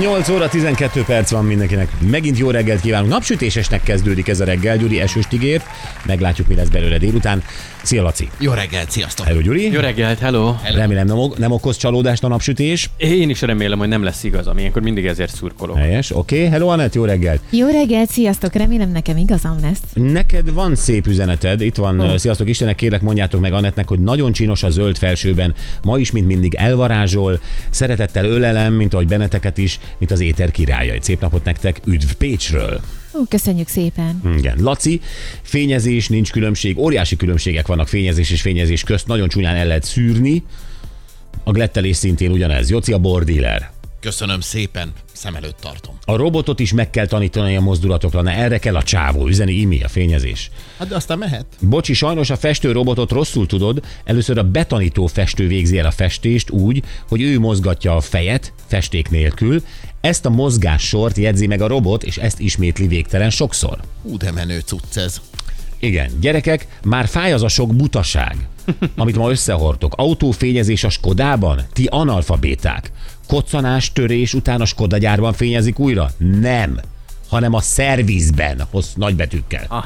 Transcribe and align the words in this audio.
8 0.00 0.28
óra 0.28 0.48
12 0.48 1.02
perc 1.04 1.30
van 1.30 1.44
mindenkinek. 1.44 1.88
Megint 2.10 2.38
jó 2.38 2.50
reggelt 2.50 2.80
kívánunk. 2.80 3.10
Napsütésesnek 3.10 3.82
kezdődik 3.82 4.28
ez 4.28 4.40
a 4.40 4.44
reggel. 4.44 4.76
Gyuri 4.76 5.00
esőst 5.00 5.32
ígért. 5.32 5.64
Meglátjuk, 6.04 6.48
mi 6.48 6.54
lesz 6.54 6.68
belőle 6.68 6.98
délután. 6.98 7.42
Szia, 7.86 8.02
Laci. 8.02 8.28
Jó 8.38 8.52
reggelt, 8.52 8.90
sziasztok! 8.90 9.26
Hello, 9.26 9.40
Gyuri. 9.40 9.70
Jó 9.70 9.80
reggelt, 9.80 10.18
hello! 10.18 10.54
Remélem 10.74 11.06
nem, 11.06 11.18
ok- 11.18 11.38
nem 11.38 11.50
okoz 11.50 11.76
csalódást 11.76 12.24
a 12.24 12.28
napsütés. 12.28 12.90
Én 12.96 13.30
is 13.30 13.40
remélem, 13.40 13.78
hogy 13.78 13.88
nem 13.88 14.02
lesz 14.02 14.24
igazam, 14.24 14.58
ilyenkor 14.58 14.82
mindig 14.82 15.06
ezért 15.06 15.34
szurkolok. 15.34 15.76
Helyes, 15.76 16.10
oké. 16.10 16.36
Okay. 16.36 16.48
Hello, 16.48 16.68
Anett, 16.68 16.94
jó 16.94 17.04
reggelt. 17.04 17.40
Jó 17.50 17.68
reggelt, 17.68 18.10
sziasztok! 18.10 18.52
Remélem 18.52 18.90
nekem 18.90 19.16
igazam 19.16 19.58
lesz. 19.62 20.12
Neked 20.12 20.52
van 20.52 20.74
szép 20.74 21.06
üzeneted, 21.06 21.60
itt 21.60 21.76
van, 21.76 22.00
oh. 22.00 22.16
sziasztok 22.16 22.48
Istenek, 22.48 22.74
kérlek 22.74 23.00
mondjátok 23.00 23.40
meg 23.40 23.52
Anettnek, 23.52 23.88
hogy 23.88 24.00
nagyon 24.00 24.32
csinos 24.32 24.62
a 24.62 24.70
zöld 24.70 24.98
felsőben, 24.98 25.54
ma 25.82 25.98
is, 25.98 26.10
mint 26.10 26.26
mindig 26.26 26.54
elvarázsol, 26.54 27.40
szeretettel 27.70 28.24
ölelem, 28.24 28.72
mint 28.72 28.94
ahogy 28.94 29.06
benneteket 29.06 29.58
is, 29.58 29.78
mint 29.98 30.10
az 30.10 30.20
éter 30.20 30.50
királya. 30.50 30.92
Egy 30.92 31.02
szép 31.02 31.20
napot 31.20 31.44
nektek, 31.44 31.80
üdv 31.84 32.10
Pécsről! 32.18 32.80
Ó, 33.14 33.24
köszönjük 33.28 33.68
szépen. 33.68 34.20
Igen. 34.38 34.58
Laci, 34.60 35.00
fényezés, 35.42 36.08
nincs 36.08 36.30
különbség, 36.30 36.78
óriási 36.78 37.16
különbségek 37.16 37.66
vannak 37.66 37.88
fényezés 37.88 38.30
és 38.30 38.40
fényezés 38.40 38.82
közt, 38.82 39.06
nagyon 39.06 39.28
csúnyán 39.28 39.56
el 39.56 39.66
lehet 39.66 39.84
szűrni. 39.84 40.42
A 41.44 41.50
glettelés 41.50 41.96
szintén 41.96 42.30
ugyanez. 42.30 42.70
Joci 42.70 42.92
a 42.92 42.98
bordíler. 42.98 43.70
Köszönöm 44.06 44.40
szépen, 44.40 44.92
szem 45.12 45.34
előtt 45.34 45.56
tartom. 45.60 45.98
A 46.04 46.16
robotot 46.16 46.60
is 46.60 46.72
meg 46.72 46.90
kell 46.90 47.06
tanítani 47.06 47.56
a 47.56 47.60
mozdulatokra, 47.60 48.22
na 48.22 48.30
erre 48.30 48.58
kell 48.58 48.76
a 48.76 48.82
csávó, 48.82 49.26
üzeni 49.26 49.52
imi 49.52 49.82
a 49.82 49.88
fényezés. 49.88 50.50
Hát 50.78 50.88
de 50.88 50.94
aztán 50.94 51.18
mehet. 51.18 51.46
Bocsi, 51.60 51.92
sajnos 51.92 52.30
a 52.30 52.36
festő 52.36 52.72
robotot 52.72 53.10
rosszul 53.10 53.46
tudod, 53.46 53.84
először 54.04 54.38
a 54.38 54.42
betanító 54.42 55.06
festő 55.06 55.46
végzi 55.46 55.78
el 55.78 55.86
a 55.86 55.90
festést 55.90 56.50
úgy, 56.50 56.82
hogy 57.08 57.22
ő 57.22 57.38
mozgatja 57.38 57.96
a 57.96 58.00
fejet, 58.00 58.52
festék 58.66 59.10
nélkül, 59.10 59.62
ezt 60.00 60.26
a 60.26 60.30
mozgássort 60.30 61.16
jegyzi 61.16 61.46
meg 61.46 61.60
a 61.60 61.66
robot, 61.66 62.02
és 62.02 62.16
ezt 62.16 62.40
ismétli 62.40 62.86
végtelen 62.86 63.30
sokszor. 63.30 63.80
Hú, 64.02 64.16
de 64.16 64.32
menő 64.32 64.60
cucc 64.60 64.96
ez. 64.96 65.20
Igen, 65.78 66.10
gyerekek, 66.20 66.66
már 66.84 67.06
fáj 67.06 67.32
az 67.32 67.42
a 67.42 67.48
sok 67.48 67.76
butaság, 67.76 68.36
amit 68.96 69.16
ma 69.16 69.30
összehordtok. 69.30 69.92
Autófényezés 69.96 70.84
a 70.84 70.88
Skodában? 70.88 71.60
Ti 71.72 71.86
analfabéták. 71.90 72.92
Koccanás, 73.26 73.92
törés 73.92 74.34
után 74.34 74.60
a 74.60 74.64
Skoda 74.64 74.98
gyárban 74.98 75.32
fényezik 75.32 75.78
újra? 75.78 76.10
Nem, 76.40 76.80
hanem 77.28 77.54
a 77.54 77.60
szervizben, 77.60 78.62
hossz 78.70 78.92
nagybetűkkel. 78.94 79.64
Ah. 79.68 79.84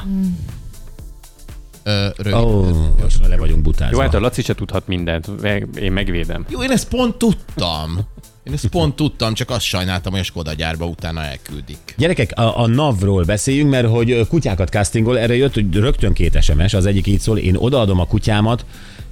Ö, 1.83 2.07
rövid. 2.17 2.39
Oh, 2.39 2.75
most 3.01 3.27
le 3.27 3.37
vagyunk 3.37 3.61
butázva. 3.61 3.95
Jó, 3.95 4.01
hát 4.01 4.13
a 4.13 4.19
Laci 4.19 4.41
se 4.41 4.55
tudhat 4.55 4.87
mindent, 4.87 5.41
meg- 5.41 5.67
én 5.79 5.91
megvédem. 5.91 6.45
Jó, 6.49 6.63
én 6.63 6.71
ezt 6.71 6.87
pont 6.87 7.15
tudtam. 7.15 7.99
Én 8.43 8.53
ezt 8.53 8.67
pont 8.67 8.95
tudtam, 8.95 9.33
csak 9.33 9.49
azt 9.49 9.65
sajnáltam, 9.65 10.11
hogy 10.11 10.21
a 10.21 10.23
Skoda 10.23 10.53
gyárba 10.53 10.85
utána 10.85 11.23
elküldik. 11.23 11.77
Gyerekek, 11.97 12.31
a, 12.39 12.59
a 12.59 12.67
NAV-ról 12.67 13.23
beszéljünk, 13.23 13.69
mert 13.69 13.87
hogy 13.87 14.27
kutyákat 14.27 14.69
castingol, 14.69 15.19
erre 15.19 15.35
jött 15.35 15.53
hogy 15.53 15.75
rögtön 15.75 16.13
két 16.13 16.41
SMS, 16.41 16.73
az 16.73 16.85
egyik 16.85 17.07
így 17.07 17.19
szól, 17.19 17.37
én 17.37 17.55
odaadom 17.55 17.99
a 17.99 18.05
kutyámat, 18.05 18.65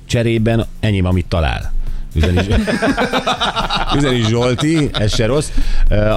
cserében 0.06 0.66
enyém, 0.80 1.06
amit 1.06 1.26
talál. 1.26 1.74
Üzeni, 2.14 2.48
Üzeni 3.98 4.22
Zsolti, 4.28 4.90
ez 4.94 5.14
se 5.14 5.26
rossz. 5.26 5.50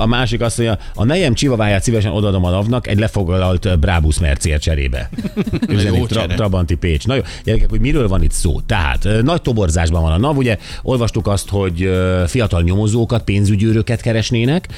A 0.00 0.06
másik 0.06 0.40
azt 0.40 0.58
mondja, 0.58 0.78
a 0.94 1.04
nejem 1.04 1.34
csivaváját 1.34 1.82
szívesen 1.82 2.12
odaadom 2.12 2.44
a 2.44 2.50
NAV-nak 2.50 2.86
egy 2.86 2.98
lefoglalt 2.98 3.78
Brabus 3.78 4.18
Mercier 4.18 4.58
cserébe. 4.58 5.10
Üzeni 5.68 6.00
tra-. 6.00 6.26
Trabanti 6.26 6.74
Pécs. 6.74 7.06
Na 7.06 7.14
jó, 7.14 7.20
gyerekek, 7.44 7.70
hogy 7.70 7.80
miről 7.80 8.08
van 8.08 8.22
itt 8.22 8.32
szó? 8.32 8.60
Tehát 8.60 9.08
nagy 9.22 9.42
toborzásban 9.42 10.02
van 10.02 10.12
a 10.12 10.19
NAV, 10.19 10.36
ugye 10.36 10.58
olvastuk 10.82 11.26
azt, 11.26 11.48
hogy 11.48 11.91
fiatal 12.26 12.62
nyomozókat, 12.62 13.22
pénzügyőröket 13.25 14.00
keresnének, 14.00 14.69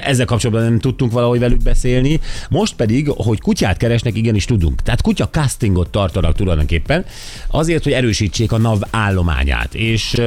ezzel 0.00 0.26
kapcsolatban 0.26 0.64
nem 0.64 0.78
tudtunk 0.78 1.12
valahogy 1.12 1.38
velük 1.38 1.62
beszélni, 1.62 2.20
most 2.48 2.74
pedig, 2.74 3.08
hogy 3.16 3.40
kutyát 3.40 3.76
keresnek, 3.76 4.16
igenis 4.16 4.44
tudunk. 4.44 4.82
Tehát 4.82 5.02
kutya 5.02 5.28
castingot 5.28 5.90
tartanak 5.90 6.36
tulajdonképpen, 6.36 7.04
azért, 7.50 7.84
hogy 7.84 7.92
erősítsék 7.92 8.52
a 8.52 8.58
NAV 8.58 8.80
állományát. 8.90 9.74
És 9.74 10.20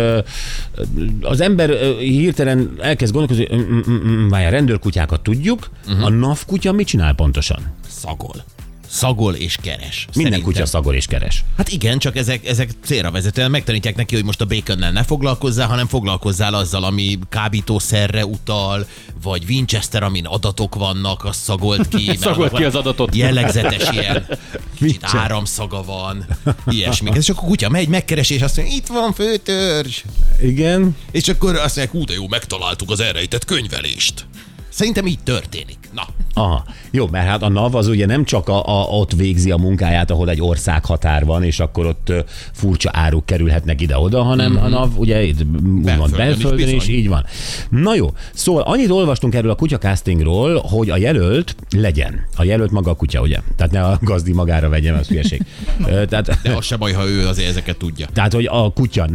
az 1.21 1.41
ember 1.41 1.69
hirtelen 1.97 2.71
elkezd 2.81 3.13
gondolkozni, 3.13 3.55
mm, 3.55 3.79
mm, 3.89 4.07
mm, 4.07 4.27
várjál, 4.27 4.51
rendőrkutyákat 4.51 5.21
tudjuk, 5.21 5.69
uh-huh. 5.87 6.05
a 6.05 6.09
NAV 6.09 6.45
kutya 6.45 6.71
mit 6.71 6.87
csinál 6.87 7.13
pontosan? 7.13 7.75
Szagol. 7.87 8.43
Szagol 8.91 9.33
és 9.35 9.57
keres. 9.61 10.05
Minden 10.13 10.31
Szerintem. 10.31 10.41
kutya 10.41 10.65
szagol 10.65 10.95
és 10.95 11.05
keres. 11.05 11.43
Hát 11.57 11.69
igen, 11.69 11.99
csak 11.99 12.15
ezek, 12.15 12.47
ezek 12.47 12.69
célra 12.85 13.11
vezetően 13.11 13.51
megtanítják 13.51 13.95
neki, 13.95 14.15
hogy 14.15 14.23
most 14.23 14.41
a 14.41 14.45
baconnel 14.45 14.91
ne 14.91 15.03
foglalkozzál, 15.03 15.67
hanem 15.67 15.87
foglalkozzál 15.87 16.53
azzal, 16.53 16.83
ami 16.83 17.19
kábítószerre 17.29 18.25
utal, 18.25 18.87
vagy 19.21 19.43
Winchester, 19.47 20.03
amin 20.03 20.25
adatok 20.25 20.75
vannak, 20.75 21.25
az 21.25 21.35
szagolt 21.35 21.87
ki. 21.87 22.15
Szagolt 22.21 22.53
ki 22.53 22.63
az 22.63 22.75
adatot. 22.75 23.15
Jellegzetes 23.15 23.89
ilyen 23.91 24.25
kicsit 24.79 25.03
áramszaga 25.03 25.83
van, 25.83 26.25
ilyesmi. 26.67 27.11
És 27.13 27.29
akkor 27.29 27.43
a 27.43 27.47
kutya 27.47 27.69
megy, 27.69 27.87
megkeresi, 27.87 28.33
és 28.33 28.41
azt 28.41 28.57
mondja, 28.57 28.75
itt 28.75 28.87
van 28.87 29.13
főtörzs. 29.13 30.03
Igen, 30.41 30.95
És 31.11 31.27
akkor 31.27 31.55
azt 31.55 31.75
mondják, 31.75 31.91
hú, 31.91 32.05
de 32.05 32.13
jó, 32.13 32.27
megtaláltuk 32.27 32.91
az 32.91 32.99
elrejtett 32.99 33.45
könyvelést. 33.45 34.25
Szerintem 34.69 35.07
így 35.07 35.19
történik. 35.23 35.80
Na, 35.93 36.03
Aha. 36.33 36.63
Jó, 36.91 37.07
mert 37.11 37.27
hát 37.27 37.41
a 37.41 37.49
NAV 37.49 37.75
az 37.75 37.87
ugye 37.87 38.05
nem 38.05 38.23
csak 38.23 38.47
a, 38.49 38.81
a, 38.81 38.83
ott 38.83 39.11
végzi 39.11 39.51
a 39.51 39.57
munkáját, 39.57 40.11
ahol 40.11 40.29
egy 40.29 40.41
ország 40.41 40.85
határ 40.85 41.25
van, 41.25 41.43
és 41.43 41.59
akkor 41.59 41.85
ott 41.85 42.13
furcsa 42.51 42.89
áruk 42.93 43.25
kerülhetnek 43.25 43.81
ide-oda, 43.81 44.23
hanem 44.23 44.51
mm-hmm. 44.51 44.63
a 44.63 44.67
NAV 44.67 44.99
ugye 44.99 45.23
itt 45.23 45.41
úgymond 45.63 46.15
Belföldön 46.15 46.67
is 46.67 46.73
is, 46.73 46.87
így 46.87 47.07
van. 47.07 47.25
Na 47.69 47.95
jó, 47.95 48.09
szóval 48.33 48.61
annyit 48.61 48.89
olvastunk 48.89 49.35
erről 49.35 49.51
a 49.51 49.55
kutya 49.55 49.77
castingról, 49.77 50.61
hogy 50.61 50.89
a 50.89 50.97
jelölt 50.97 51.55
legyen. 51.69 52.25
A 52.35 52.43
jelölt 52.43 52.71
maga 52.71 52.91
a 52.91 52.95
kutya, 52.95 53.21
ugye? 53.21 53.39
Tehát 53.55 53.71
ne 53.71 53.81
a 53.81 53.97
gazdi 54.01 54.33
magára 54.33 54.69
vegyen, 54.69 54.95
az 54.95 55.07
hülyeség. 55.07 55.45
Tehát, 56.09 56.41
de 56.43 56.55
az 56.55 56.65
se 56.65 56.75
baj, 56.75 56.91
ha 56.91 57.07
ő 57.07 57.27
azért 57.27 57.49
ezeket 57.49 57.77
tudja. 57.77 58.07
tehát, 58.13 58.33
hogy 58.33 58.45
a 58.45 58.73
kutya, 58.73 59.07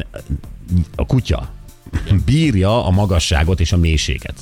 a 0.95 1.07
kutya 1.07 1.49
bírja 2.25 2.85
a 2.85 2.91
magasságot 2.91 3.61
és 3.61 3.73
a 3.73 3.77
mélységet. 3.77 4.35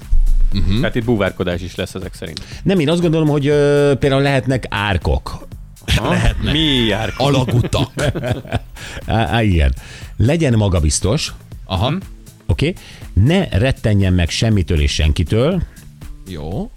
Hm? 0.67 0.81
Tehát 0.81 0.95
itt 0.95 1.05
búvárkodás 1.05 1.61
is 1.61 1.75
lesz 1.75 1.95
ezek 1.95 2.15
szerint. 2.15 2.41
Nem, 2.63 2.79
én 2.79 2.89
azt 2.89 3.01
gondolom, 3.01 3.29
hogy 3.29 3.47
ö, 3.47 3.93
például 3.99 4.23
lehetnek 4.23 4.67
árkok. 4.69 5.47
Ha? 5.97 6.15
Mi 6.53 6.59
jár? 6.89 7.13
Alagutak. 7.17 7.91
Á, 9.07 9.27
á, 9.27 9.43
igen. 9.43 9.75
Legyen 10.17 10.55
magabiztos, 10.55 11.33
Aha, 11.65 11.87
oké? 12.47 12.69
Okay? 12.69 12.75
Ne 13.25 13.49
rettenjen 13.59 14.13
meg 14.13 14.29
semmitől 14.31 14.81
és 14.81 14.93
senkitől. 14.95 15.63
jó. 16.29 16.71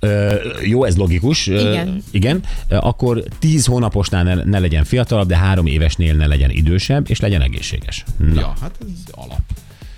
Ö, 0.00 0.34
jó, 0.62 0.84
ez 0.84 0.96
logikus. 0.96 1.48
Ö, 1.48 1.70
Igen. 1.70 2.02
igen. 2.10 2.42
Ö, 2.68 2.76
Akkor 2.76 3.22
10 3.38 3.66
hónaposnál 3.66 4.24
ne, 4.24 4.34
ne 4.34 4.58
legyen 4.58 4.84
fiatalabb, 4.84 5.28
de 5.28 5.36
három 5.36 5.66
évesnél 5.66 6.14
ne 6.14 6.26
legyen 6.26 6.50
idősebb, 6.50 7.10
és 7.10 7.20
legyen 7.20 7.40
egészséges. 7.40 8.04
Na. 8.18 8.40
Ja, 8.40 8.52
hát 8.60 8.74
ez 8.80 8.86
alap. 9.10 9.40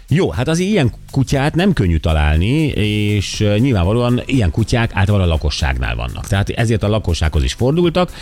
Jó, 0.09 0.31
hát 0.31 0.49
az 0.49 0.59
ilyen 0.59 0.93
kutyát 1.11 1.55
nem 1.55 1.73
könnyű 1.73 1.97
találni, 1.97 2.67
és 2.67 3.39
nyilvánvalóan 3.59 4.23
ilyen 4.27 4.51
kutyák 4.51 4.91
általában 4.95 5.27
a 5.27 5.31
lakosságnál 5.31 5.95
vannak. 5.95 6.27
Tehát 6.27 6.49
ezért 6.49 6.83
a 6.83 6.89
lakossághoz 6.89 7.43
is 7.43 7.53
fordultak, 7.53 8.13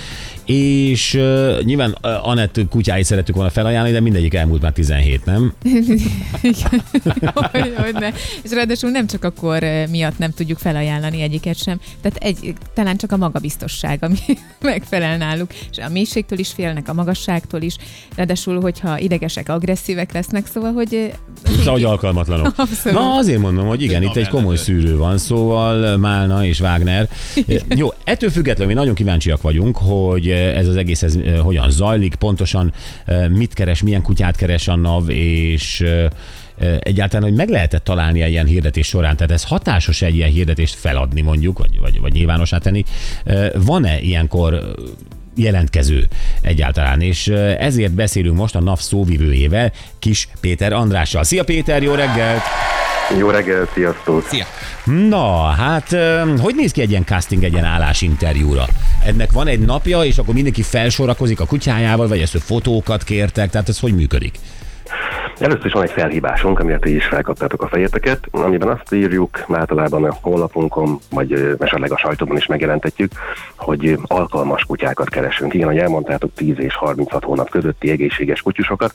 és 0.47 1.15
uh, 1.15 1.61
nyilván 1.63 1.99
uh, 2.03 2.29
Anett 2.29 2.61
kutyáit 2.71 3.05
szerettük 3.05 3.35
volna 3.35 3.51
felajánlani, 3.51 3.93
de 3.95 4.01
mindegyik 4.01 4.35
elmúlt 4.35 4.63
már 4.63 4.73
17, 4.73 5.25
nem? 5.25 5.53
hogy, 7.53 7.75
hogy 7.77 7.93
ne. 7.93 8.09
És 8.43 8.51
ráadásul 8.51 8.91
nem 8.91 9.07
csak 9.07 9.25
a 9.25 9.31
kor 9.31 9.63
eh, 9.63 9.87
miatt 9.87 10.19
nem 10.19 10.31
tudjuk 10.31 10.59
felajánlani 10.59 11.23
egyiket 11.23 11.63
sem, 11.63 11.81
tehát 12.01 12.19
egy, 12.19 12.55
talán 12.75 12.97
csak 12.97 13.13
a 13.13 13.17
magabiztosság, 13.17 14.05
ami 14.05 14.19
megfelel 14.61 15.17
náluk, 15.17 15.53
és 15.71 15.79
a 15.79 15.89
mélységtől 15.89 16.39
is 16.39 16.49
félnek, 16.49 16.89
a 16.89 16.93
magasságtól 16.93 17.63
is, 17.63 17.77
ráadásul, 18.17 18.61
hogyha 18.61 18.99
idegesek, 18.99 19.49
agresszívek 19.49 20.13
lesznek, 20.13 20.47
szóval, 20.47 20.73
hogy 20.73 21.13
Szóval, 21.59 21.73
hogy 21.73 21.85
alkalmatlanok. 21.85 22.47
Abszolút. 22.57 22.99
Na, 22.99 23.15
azért 23.17 23.41
mondom, 23.41 23.67
hogy 23.67 23.83
igen, 23.83 24.03
itt 24.03 24.17
egy 24.17 24.29
komoly 24.29 24.57
szűrő 24.57 24.97
van, 24.97 25.19
szóval 25.19 25.97
Málna 25.97 26.45
és 26.45 26.61
Wagner. 26.61 27.09
Jó, 27.69 27.89
ettől 28.05 28.31
függetlenül 28.31 28.75
mi 28.75 28.81
nagyon 28.81 28.95
kíváncsiak 28.95 29.43
vagyunk, 29.43 29.77
hogy 29.77 30.34
ez 30.35 30.69
az 30.69 30.77
egész 30.77 31.03
ez 31.03 31.17
eh, 31.17 31.39
hogyan 31.39 31.71
zajlik, 31.71 32.15
pontosan 32.15 32.73
eh, 33.05 33.29
mit 33.29 33.55
keres, 33.55 33.83
milyen 33.83 34.03
kutyát 34.03 34.37
keres 34.37 34.69
a 34.69 34.77
NAV, 34.77 35.09
és 35.11 35.81
eh, 35.81 36.05
eh, 36.59 36.77
egyáltalán, 36.81 37.29
hogy 37.29 37.37
meg 37.37 37.49
lehetett 37.49 37.85
találni 37.85 38.23
egy 38.23 38.31
ilyen 38.31 38.47
hirdetés 38.47 38.87
során, 38.87 39.17
tehát 39.17 39.33
ez 39.33 39.45
hatásos 39.45 40.03
egy 40.03 40.15
ilyen 40.15 40.31
hirdetést 40.31 40.75
feladni 40.75 41.21
mondjuk, 41.21 41.59
vagy, 41.59 41.81
vagy, 41.81 42.01
vagy 42.01 42.13
nyilvánossá 42.13 42.59
tenni. 42.59 42.85
Eh, 43.25 43.51
Van-e 43.55 44.01
ilyenkor 44.01 44.55
eh, 44.55 44.61
jelentkező 45.37 46.07
egyáltalán, 46.41 47.01
és 47.01 47.29
eh, 47.29 47.57
ezért 47.59 47.93
beszélünk 47.93 48.37
most 48.37 48.55
a 48.55 48.61
NAV 48.61 48.79
szóvivőjével, 48.79 49.73
Kis 49.99 50.29
Péter 50.41 50.73
Andrással. 50.73 51.25
Szia 51.25 51.45
Péter, 51.45 51.83
jó 51.83 51.95
reggelt! 51.95 52.43
Jó 53.19 53.31
reggel, 53.31 53.69
sziasztok! 53.75 54.27
Szia! 54.29 54.45
Na, 54.85 55.43
hát 55.43 55.97
hogy 56.41 56.55
néz 56.55 56.73
ki 56.73 56.81
egy 56.81 56.91
ilyen 56.91 57.05
casting, 57.05 57.45
egy 57.45 57.53
ilyen 57.53 57.65
állásinterjúra? 57.65 58.67
Ennek 59.05 59.33
van 59.33 59.47
egy 59.47 59.61
napja, 59.61 60.05
és 60.05 60.19
akkor 60.19 60.35
mindenki 60.35 60.63
felsorakozik 60.63 61.41
a 61.41 61.47
kutyájával, 61.47 62.09
vagy 62.09 62.21
ezt 62.21 62.39
fotókat 62.39 63.05
kértek, 63.05 63.51
tehát 63.51 63.69
ez 63.69 63.79
hogy 63.81 63.95
működik? 63.95 64.35
Először 65.39 65.67
is 65.67 65.73
van 65.73 65.83
egy 65.83 65.91
felhívásunk, 65.91 66.61
amire 66.61 66.79
ti 66.79 66.95
is 66.95 67.07
felkaptátok 67.07 67.63
a 67.63 67.69
fejeteket, 67.69 68.27
amiben 68.31 68.69
azt 68.69 68.93
írjuk, 68.93 69.45
általában 69.53 70.05
a 70.05 70.17
honlapunkon, 70.21 70.99
vagy 71.11 71.57
esetleg 71.59 71.93
a 71.93 71.97
sajtóban 71.97 72.37
is 72.37 72.47
megjelentetjük, 72.47 73.13
hogy 73.57 73.99
alkalmas 74.07 74.65
kutyákat 74.65 75.09
keresünk. 75.09 75.55
Igen, 75.55 75.67
ahogy 75.67 75.79
elmondtátok, 75.79 76.31
10 76.35 76.55
és 76.59 76.77
36 76.77 77.25
hónap 77.25 77.51
közötti 77.51 77.91
egészséges 77.91 78.43
kutyusokat. 78.43 78.95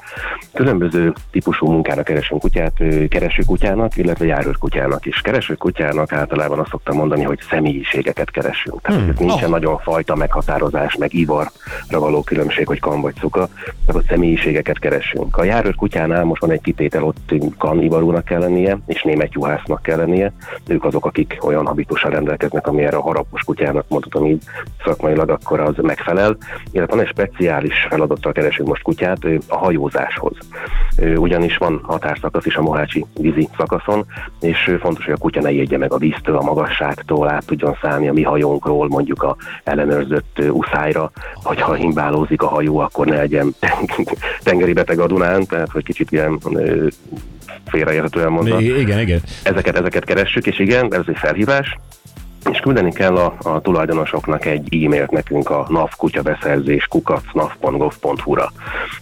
Különböző 0.54 1.14
típusú 1.32 1.68
munkára 1.72 2.04
keresünk 2.04 2.42
kutyát, 2.42 2.84
kereső 3.10 3.44
kutyának, 3.46 3.98
illetve 3.98 4.26
járőr 4.26 4.58
kutyának 4.58 5.06
is. 5.06 5.22
Kereső 5.22 5.54
kutyának 5.54 6.14
általában 6.14 6.60
azt 6.60 6.70
szoktam 6.70 6.96
mondani, 6.96 7.24
hogy 7.24 7.40
személyiségeket 7.50 8.32
keresünk. 8.32 8.82
Tehát 8.82 9.02
hmm. 9.02 9.14
nincsen 9.18 9.50
Oh. 9.50 9.60
nagyon 9.60 9.78
fajta 9.78 10.16
meghatározás, 10.16 10.96
meg 10.96 11.14
ivarra 11.14 11.50
való 11.90 12.24
különbség, 12.24 12.68
hogy 12.68 12.80
kan 12.80 13.02
vagy 13.02 13.16
cuka, 13.16 13.50
tehát 13.86 14.04
személyiségeket 14.08 14.80
keresünk. 14.80 15.38
A 15.38 15.44
járőr 15.44 15.76
kutyánál 15.76 16.26
most 16.30 16.42
van 16.42 16.52
egy 16.52 16.62
kitétel, 16.62 17.04
ott 17.04 17.34
kan 17.58 17.84
ivarúnak 17.84 18.26
kell 18.26 18.40
lennie, 18.40 18.78
és 18.86 19.04
német 19.04 19.34
juhásznak 19.34 19.81
kell 19.81 19.98
lennie. 19.98 20.34
Ők 20.68 20.86
azok, 20.86 21.06
akik 21.06 21.38
olyan 21.42 21.66
habitussal 21.66 22.12
rendelkeznek, 22.12 22.68
ami 22.68 22.84
erre 22.84 22.98
a 22.98 23.02
harapos 23.02 23.44
kutyának 23.44 23.86
mondhatom 23.88 24.26
így 24.26 24.44
szakmailag, 24.84 25.30
akkor 25.30 25.60
az 25.60 25.76
megfelel. 25.81 26.38
Illetve 26.72 26.96
van 26.96 27.06
egy 27.06 27.12
speciális 27.12 27.88
feladattal 27.90 28.31
keresünk 28.31 28.68
most 28.68 28.81
kutyát 28.81 29.18
a 29.48 29.58
hajózáshoz. 29.58 30.38
Ugyanis 31.16 31.58
van 31.58 31.80
határszakasz 31.84 32.46
is 32.46 32.56
a 32.56 32.62
Mohácsi 32.62 33.06
vízi 33.20 33.50
szakaszon, 33.58 34.06
és 34.40 34.76
fontos, 34.81 35.06
hogy 35.06 35.14
a 35.14 35.18
kutya 35.18 35.42
ne 35.42 35.52
jegye 35.52 35.78
meg 35.78 35.94
a 35.94 35.98
víztől, 35.98 36.38
a 36.38 36.44
magasságtól, 36.44 37.30
át 37.30 37.46
tudjon 37.46 37.78
szállni 37.81 38.08
a 38.08 38.14
mi 38.14 38.24
hajónkról, 38.24 38.88
mondjuk 38.88 39.24
a 39.24 39.36
ellenőrzött 39.64 40.42
uszályra, 40.52 41.12
hogyha 41.34 41.74
himbálózik 41.74 42.42
a 42.42 42.48
hajó, 42.48 42.78
akkor 42.78 43.06
ne 43.06 43.16
legyen 43.16 43.56
tengeri 44.44 44.74
beteg 44.74 45.00
a 45.00 45.08
Dunán, 45.08 45.46
tehát 45.46 45.70
hogy 45.70 45.84
kicsit 45.84 46.10
ilyen 46.19 46.39
félreérthetően 47.66 48.31
mondva 48.31 48.62
igen, 48.62 49.00
igen. 49.00 49.21
ezeket, 49.44 49.77
ezeket 49.77 50.06
keressük, 50.06 50.45
és 50.45 50.60
igen, 50.60 50.94
ez 50.94 51.01
egy 51.07 51.18
felhívás, 51.18 51.77
és 52.52 52.60
küldeni 52.60 52.92
kell 52.92 53.16
a, 53.16 53.34
a 53.44 53.62
tulajdonosoknak 53.62 54.46
egy 54.46 54.84
e-mailt 54.86 55.12
nekünk 55.12 55.50
a 55.50 55.66
NAV 55.70 55.90
kutyabeszerzés 55.98 56.88
kukacnav.gov.hu-ra, 56.88 58.52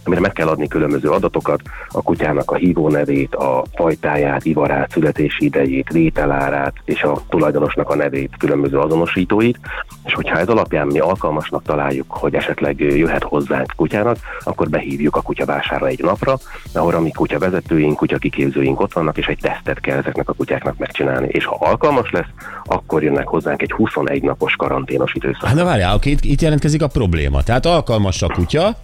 amire 0.04 0.20
meg 0.20 0.32
kell 0.32 0.48
adni 0.48 0.68
különböző 0.68 1.10
adatokat, 1.10 1.60
a 1.88 2.02
kutyának 2.02 2.50
a 2.50 2.54
hívónevét, 2.54 3.34
a 3.34 3.64
fajtáját, 3.74 4.44
ivarát, 4.44 4.90
születési 4.90 5.44
idejét, 5.44 5.92
vételárát, 5.92 6.72
és 6.84 7.02
a 7.02 7.22
tulajdonosnak 7.28 7.90
a 7.90 7.94
nevét, 7.94 8.36
különböző 8.38 8.78
azonosítóit, 8.78 9.58
és 10.04 10.14
hogyha 10.14 10.38
ez 10.38 10.48
alapján 10.48 10.86
mi 10.86 10.98
alkalmasnak 10.98 11.62
találjuk, 11.62 12.06
hogy 12.08 12.34
esetleg 12.34 12.80
jöhet 12.80 13.22
hozzánk 13.22 13.72
kutyának, 13.76 14.16
akkor 14.44 14.68
behívjuk 14.68 15.16
a 15.16 15.22
kutyavására 15.22 15.86
egy 15.86 16.02
napra, 16.02 16.38
ahol 16.72 16.94
a 16.94 17.00
mi 17.00 17.10
kutyavezetőink, 17.10 17.96
kutyakiképzőink 17.96 18.80
ott 18.80 18.92
vannak, 18.92 19.18
és 19.18 19.26
egy 19.26 19.38
tesztet 19.40 19.80
kell 19.80 19.98
ezeknek 19.98 20.28
a 20.28 20.32
kutyáknak 20.32 20.78
megcsinálni. 20.78 21.28
És 21.28 21.44
ha 21.44 21.56
alkalmas 21.60 22.10
lesz, 22.10 22.28
akkor 22.64 23.02
jönnek 23.02 23.27
hozzánk 23.28 23.62
egy 23.62 23.72
21 23.72 24.22
napos 24.22 24.56
karanténos 24.56 25.12
időszak. 25.14 25.44
Hát 25.44 25.54
na 25.54 25.64
várjál, 25.64 25.94
oké, 25.94 26.10
itt, 26.10 26.24
itt 26.24 26.40
jelentkezik 26.40 26.82
a 26.82 26.86
probléma. 26.86 27.42
Tehát 27.42 27.66
alkalmas 27.66 28.22
a 28.22 28.26
kutya, 28.26 28.76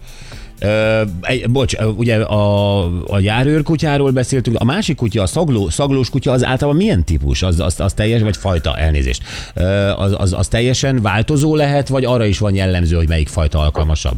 Ö, 0.59 1.01
egy, 1.21 1.49
bocs, 1.49 1.73
ugye 1.95 2.15
a, 2.15 2.83
a 3.07 3.19
járőr 3.19 3.63
kutyáról 3.63 4.11
beszéltünk, 4.11 4.57
a 4.59 4.63
másik 4.63 4.95
kutya, 4.95 5.21
a 5.21 5.25
szagló, 5.25 5.69
szaglós 5.69 6.09
kutya 6.09 6.31
az 6.31 6.43
általában 6.43 6.81
milyen 6.81 7.03
típus? 7.03 7.41
Az, 7.41 7.59
az, 7.59 7.79
az 7.79 7.93
teljes, 7.93 8.21
vagy 8.21 8.37
fajta, 8.37 8.77
elnézést. 8.77 9.23
Ö, 9.53 9.63
az, 9.89 10.15
az, 10.17 10.33
az 10.33 10.47
teljesen 10.47 11.01
változó 11.01 11.55
lehet, 11.55 11.87
vagy 11.87 12.05
arra 12.05 12.25
is 12.25 12.39
van 12.39 12.55
jellemző, 12.55 12.95
hogy 12.95 13.07
melyik 13.07 13.27
fajta 13.27 13.59
alkalmasabb? 13.59 14.15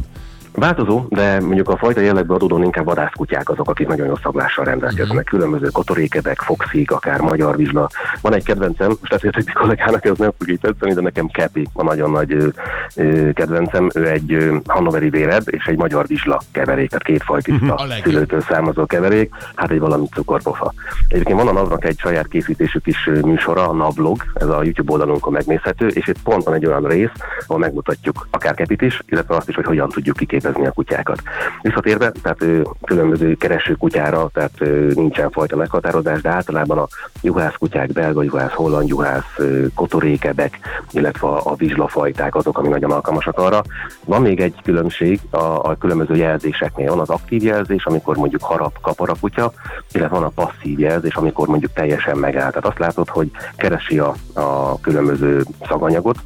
Változó, 0.58 1.04
de 1.08 1.40
mondjuk 1.40 1.68
a 1.68 1.76
fajta 1.76 2.00
jellegből 2.00 2.36
adódóan 2.36 2.62
inkább 2.62 2.84
vadászkutyák 2.84 3.48
azok, 3.48 3.70
akik 3.70 3.86
nagyon 3.86 4.06
jó 4.06 4.16
szaglással 4.22 4.64
rendelkeznek. 4.64 5.24
Különböző 5.24 5.68
kotorékedek, 5.72 6.40
foxik, 6.40 6.90
akár 6.90 7.20
magyar 7.20 7.56
vizsla. 7.56 7.88
Van 8.20 8.34
egy 8.34 8.44
kedvencem, 8.44 8.88
most 8.88 9.12
ezt 9.12 9.36
egy 9.36 9.52
kollégának 9.52 10.04
ez 10.04 10.18
nem 10.18 10.32
fog 10.38 10.48
így 10.48 10.60
tetszeni, 10.60 10.92
de 10.92 11.00
nekem 11.00 11.26
Kepi 11.26 11.68
a 11.72 11.82
nagyon 11.82 12.10
nagy 12.10 12.32
ö, 12.32 12.48
ö, 12.96 13.32
kedvencem. 13.32 13.88
Ő 13.94 14.08
egy 14.08 14.32
ö, 14.32 14.56
hannoveri 14.66 15.10
véred 15.10 15.42
és 15.46 15.66
egy 15.66 15.76
magyar 15.76 16.06
vizsla 16.06 16.40
keverék, 16.52 16.88
tehát 16.88 17.04
két 17.04 17.22
fajtiszta 17.22 17.74
legjobb. 17.86 18.04
szülőtől 18.04 18.40
származó 18.40 18.86
keverék, 18.86 19.34
hát 19.54 19.70
egy 19.70 19.78
valami 19.80 20.06
cukorpofa. 20.14 20.72
Egyébként 21.08 21.38
van 21.38 21.48
a 21.48 21.52
NAV-nak 21.52 21.84
egy 21.84 21.98
saját 21.98 22.28
készítésük 22.28 22.86
is 22.86 23.10
műsora, 23.22 23.68
a 23.68 23.72
NAVlog, 23.72 24.22
ez 24.34 24.48
a 24.48 24.62
YouTube 24.62 24.92
oldalunkon 24.92 25.32
megnézhető, 25.32 25.86
és 25.86 26.06
itt 26.06 26.22
pont 26.22 26.44
van 26.44 26.54
egy 26.54 26.66
olyan 26.66 26.84
rész, 26.84 27.10
ahol 27.46 27.58
megmutatjuk 27.58 28.28
akár 28.30 28.54
Kepit 28.54 28.82
is, 28.82 29.02
illetve 29.08 29.36
azt 29.36 29.48
is, 29.48 29.54
hogy 29.54 29.64
hogyan 29.64 29.88
tudjuk 29.88 30.20
kiképezni 30.48 30.66
a 30.66 30.72
kutyákat. 30.72 31.22
Visszatérve, 31.62 32.12
tehát 32.22 32.66
különböző 32.84 33.34
kereső 33.34 33.74
kutyára, 33.74 34.30
tehát 34.32 34.60
nincsen 34.94 35.30
fajta 35.30 35.56
meghatározás, 35.56 36.20
de 36.20 36.30
általában 36.30 36.78
a 36.78 36.86
juhász 37.22 37.54
kutyák, 37.58 37.92
belga 37.92 38.22
juhász, 38.22 38.52
holland 38.52 38.88
juhász, 38.88 39.36
kotorékebek, 39.74 40.58
illetve 40.90 41.28
a, 41.28 41.54
vizslafajták 41.54 42.34
azok, 42.34 42.58
ami 42.58 42.68
nagyon 42.68 42.90
alkalmasak 42.90 43.38
arra. 43.38 43.62
Van 44.04 44.22
még 44.22 44.40
egy 44.40 44.54
különbség 44.62 45.20
a, 45.30 45.36
a 45.36 45.76
különböző 45.80 46.14
jelzéseknél. 46.14 46.90
Van 46.90 47.00
az 47.00 47.10
aktív 47.10 47.42
jelzés, 47.42 47.84
amikor 47.84 48.16
mondjuk 48.16 48.42
harap, 48.42 48.80
kapar 48.80 49.10
a 49.10 49.14
kutya, 49.20 49.52
illetve 49.92 50.16
van 50.16 50.26
a 50.26 50.42
passzív 50.44 50.78
jelzés, 50.78 51.14
amikor 51.14 51.48
mondjuk 51.48 51.72
teljesen 51.72 52.16
megáll. 52.16 52.48
Tehát 52.48 52.66
azt 52.66 52.78
látod, 52.78 53.08
hogy 53.08 53.30
keresi 53.56 53.98
a, 53.98 54.14
a 54.34 54.80
különböző 54.80 55.42
szaganyagot, 55.68 56.18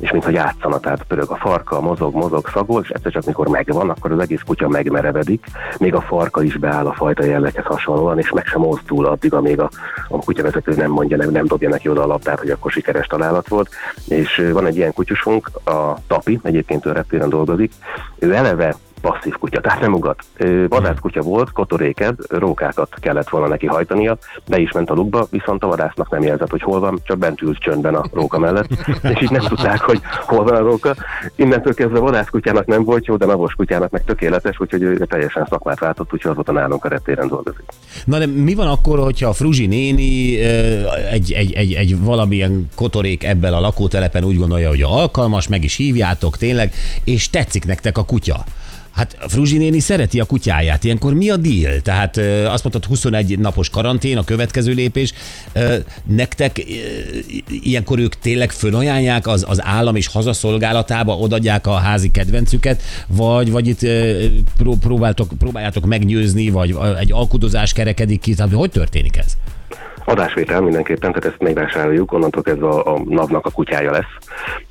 és 0.00 0.10
mintha 0.10 0.30
játszana, 0.30 0.80
tehát 0.80 1.02
pörög 1.02 1.30
a 1.30 1.36
farka, 1.36 1.80
mozog, 1.80 2.14
mozog, 2.14 2.48
szagol, 2.52 2.82
és 2.82 2.88
egyszer 2.88 3.12
csak 3.12 3.24
mikor 3.24 3.48
megvan, 3.72 3.96
akkor 3.96 4.12
az 4.12 4.18
egész 4.18 4.40
kutya 4.46 4.68
megmerevedik, 4.68 5.44
még 5.78 5.94
a 5.94 6.00
farka 6.00 6.42
is 6.42 6.56
beáll 6.56 6.86
a 6.86 6.92
fajta 6.92 7.24
jelleghez 7.24 7.64
hasonlóan, 7.64 8.18
és 8.18 8.30
meg 8.30 8.46
sem 8.46 8.60
mozdul 8.60 9.06
addig, 9.06 9.32
amíg 9.32 9.60
a, 9.60 9.70
a 10.08 10.18
kutyavezető 10.18 10.74
nem 10.74 10.90
mondja, 10.90 11.16
nem, 11.16 11.30
nem 11.30 11.46
dobja 11.46 11.68
neki 11.68 11.88
oda 11.88 12.02
a 12.02 12.06
labdát, 12.06 12.38
hogy 12.38 12.50
akkor 12.50 12.70
sikeres 12.70 13.06
találat 13.06 13.48
volt. 13.48 13.70
És 14.08 14.48
van 14.52 14.66
egy 14.66 14.76
ilyen 14.76 14.92
kutyusunk, 14.92 15.50
a 15.64 15.94
Tapi, 16.06 16.40
egyébként 16.42 16.86
ő 16.86 16.92
reptéren 16.92 17.28
dolgozik, 17.28 17.72
ő 18.18 18.34
eleve 18.34 18.74
passzív 19.00 19.32
kutya, 19.32 19.60
tehát 19.60 19.80
nem 19.80 19.92
ugat. 19.92 20.24
Vadászkutya 20.68 21.22
volt, 21.22 21.52
kotoréked, 21.52 22.14
rókákat 22.28 22.94
kellett 23.00 23.28
volna 23.28 23.48
neki 23.48 23.66
hajtania, 23.66 24.18
be 24.48 24.58
is 24.58 24.72
ment 24.72 24.90
a 24.90 24.94
lukba, 24.94 25.26
viszont 25.30 25.62
a 25.62 25.66
vadásznak 25.66 26.10
nem 26.10 26.22
jelzett, 26.22 26.50
hogy 26.50 26.62
hol 26.62 26.80
van, 26.80 27.00
csak 27.04 27.18
bent 27.18 27.42
ült 27.42 27.58
csöndben 27.58 27.94
a 27.94 28.04
róka 28.12 28.38
mellett, 28.38 28.68
és 29.14 29.22
így 29.22 29.30
nem 29.30 29.46
tudták, 29.46 29.80
hogy 29.80 30.00
hol 30.26 30.44
van 30.44 30.54
a 30.54 30.58
róka. 30.58 30.94
Innentől 31.36 31.74
kezdve 31.74 31.98
a 31.98 32.02
vadászkutyának 32.02 32.66
nem 32.66 32.84
volt 32.84 33.06
jó, 33.06 33.16
de 33.16 33.26
navos 33.26 33.54
kutyának 33.54 33.90
meg 33.90 34.04
tökéletes, 34.04 34.60
úgyhogy 34.60 34.82
ő 34.82 34.96
teljesen 34.96 35.46
szakmát 35.50 35.78
váltott, 35.78 36.12
úgyhogy 36.12 36.30
azóta 36.30 36.52
nálunk 36.52 36.84
a 36.84 36.88
reptéren 36.88 37.28
dolgozik. 37.28 37.64
Na 38.04 38.18
de 38.18 38.26
mi 38.26 38.54
van 38.54 38.66
akkor, 38.66 38.98
hogyha 38.98 39.28
a 39.28 39.32
Fruzsi 39.32 39.66
néni 39.66 40.40
egy, 41.10 41.32
egy, 41.32 41.52
egy, 41.52 41.72
egy 41.72 42.04
valamilyen 42.04 42.68
kotorék 42.74 43.24
ebben 43.24 43.52
a 43.52 43.60
lakótelepen 43.60 44.24
úgy 44.24 44.38
gondolja, 44.38 44.68
hogy 44.68 44.82
alkalmas, 44.82 45.48
meg 45.48 45.64
is 45.64 45.76
hívjátok 45.76 46.36
tényleg, 46.36 46.72
és 47.04 47.30
tetszik 47.30 47.64
nektek 47.64 47.98
a 47.98 48.04
kutya? 48.04 48.44
Hát 48.92 49.16
a 49.20 49.28
Fruzsi 49.28 49.56
néni 49.56 49.80
szereti 49.80 50.20
a 50.20 50.24
kutyáját, 50.24 50.84
ilyenkor 50.84 51.14
mi 51.14 51.30
a 51.30 51.36
deal? 51.36 51.80
Tehát 51.80 52.16
azt 52.46 52.62
mondtad 52.64 52.84
21 52.84 53.38
napos 53.38 53.68
karantén, 53.70 54.16
a 54.16 54.24
következő 54.24 54.72
lépés. 54.72 55.12
Nektek 56.04 56.64
ilyenkor 57.62 57.98
ők 57.98 58.18
tényleg 58.18 58.50
fölajánlják 58.50 59.26
az, 59.26 59.44
az 59.48 59.62
állam 59.62 59.96
és 59.96 60.06
hazaszolgálatába, 60.06 61.16
odadják 61.16 61.66
a 61.66 61.74
házi 61.74 62.10
kedvencüket, 62.10 62.82
vagy, 63.06 63.50
vagy 63.50 63.66
itt 63.66 63.86
pró, 64.56 64.76
próbáltok, 64.76 65.30
próbáljátok 65.38 65.86
meggyőzni, 65.86 66.50
vagy 66.50 66.76
egy 66.98 67.12
alkudozás 67.12 67.72
kerekedik 67.72 68.20
ki, 68.20 68.34
tehát 68.34 68.52
hogy 68.52 68.70
történik 68.70 69.16
ez? 69.16 69.36
Adásvétel 70.04 70.60
mindenképpen, 70.60 71.12
tehát 71.12 71.24
ezt 71.24 71.42
megvásároljuk, 71.42 72.12
onnantól 72.12 72.42
kezdve 72.42 72.68
a, 72.68 72.94
a 72.94 73.02
NAV-nak 73.08 73.46
a 73.46 73.50
kutyája 73.50 73.90
lesz, 73.90 74.14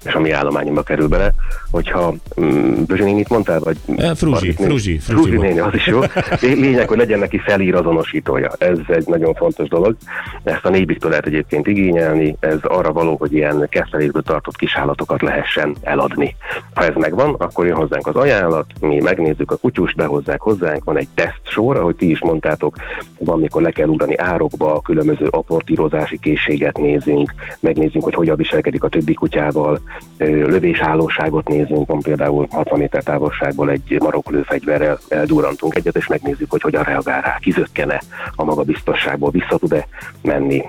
és 0.06 0.14
a 0.14 0.20
mi 0.20 0.32
állományunkba 0.32 0.84
kerül 0.84 1.08
bele. 1.08 1.34
Hogyha 1.72 2.14
mm, 2.42 2.84
Bözsi 2.88 3.04
nénit 3.04 3.30
mondtál, 3.30 3.60
vagy... 3.60 3.78
Eh, 3.98 4.16
Fruzsi? 4.16 4.52
Fruzsi, 4.52 4.98
Fruzsi 4.98 5.38
néni, 5.38 5.60
az 5.60 5.74
is 5.74 5.88
jó. 5.88 6.00
Lé- 6.42 6.60
Lényeg, 6.60 6.88
hogy 6.88 6.98
legyen 6.98 7.20
neki 7.20 7.38
felír 7.38 7.76
azonosítója. 7.76 8.52
Ez 8.58 8.78
egy 8.88 9.08
nagyon 9.08 9.34
fontos 9.34 9.68
dolog. 9.68 9.96
Ezt 10.44 10.66
a 10.66 10.70
nébiktől 10.70 11.10
lehet 11.10 11.26
egyébként 11.26 11.68
igényelni, 11.68 12.36
ez 12.40 12.58
arra 12.62 12.94
való, 12.94 13.16
hogy 13.16 13.34
ilyen 13.34 13.68
kezelésből 13.70 14.22
tartott 14.22 14.56
kisállatokat 14.56 15.22
lehessen 15.22 15.76
eladni. 15.82 16.36
Ha 16.74 16.86
ez 16.86 16.96
megvan, 16.96 17.34
akkor 17.34 17.66
jön 17.66 17.76
hozzánk 17.76 18.08
az 18.08 18.16
ajánlat, 18.16 18.66
mi 18.80 19.00
megnézzük 19.00 19.52
a 19.52 19.56
kutyust, 19.56 19.96
behozzák 19.96 20.42
hozzánk, 20.42 20.84
van 20.84 20.98
egy 20.98 21.08
teszt 21.14 21.42
sor, 21.44 21.78
ahogy 21.78 21.96
ti 21.96 22.10
is 22.10 22.20
mondtátok, 22.20 22.76
van, 23.20 23.40
mikor 23.40 23.62
le 23.62 23.72
kell 23.72 23.88
ugrani 23.88 24.18
árokba, 24.18 24.82
különböző 24.82 25.19
különböző 25.20 25.28
aportírozási 25.32 26.20
készséget 26.20 26.78
nézünk, 26.78 27.34
megnézzünk, 27.60 28.04
hogy 28.04 28.14
hogyan 28.14 28.36
viselkedik 28.36 28.84
a 28.84 28.90
többi 28.90 29.14
kutyával, 29.14 29.80
ö, 30.18 30.26
lövésállóságot 30.26 31.48
nézünk, 31.48 31.88
van 31.88 32.00
például 32.00 32.48
60 32.52 32.80
méter 32.80 33.04
távolságból 33.04 33.70
egy 33.70 33.98
maroklőfegyverrel 34.00 35.00
eldurrantunk 35.08 35.76
egyet, 35.76 35.96
és 35.96 36.08
megnézzük, 36.08 36.52
hogy 36.52 36.62
hogyan 36.62 36.84
reagál 36.84 37.22
rá, 37.22 37.38
kizökkene 37.40 38.02
a 38.36 38.44
magabiztosságból, 38.44 39.32
vissza 39.32 39.58
tud-e 39.58 39.88
menni. 40.22 40.64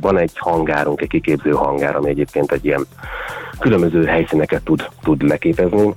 Van 0.00 0.18
egy 0.18 0.32
hangárunk, 0.34 1.00
egy 1.00 1.08
kiképző 1.08 1.50
hangár, 1.50 1.96
ami 1.96 2.08
egyébként 2.08 2.52
egy 2.52 2.64
ilyen 2.64 2.86
különböző 3.58 4.04
helyszíneket 4.04 4.62
tud, 4.62 4.88
tud 5.02 5.22
leképezni. 5.22 5.94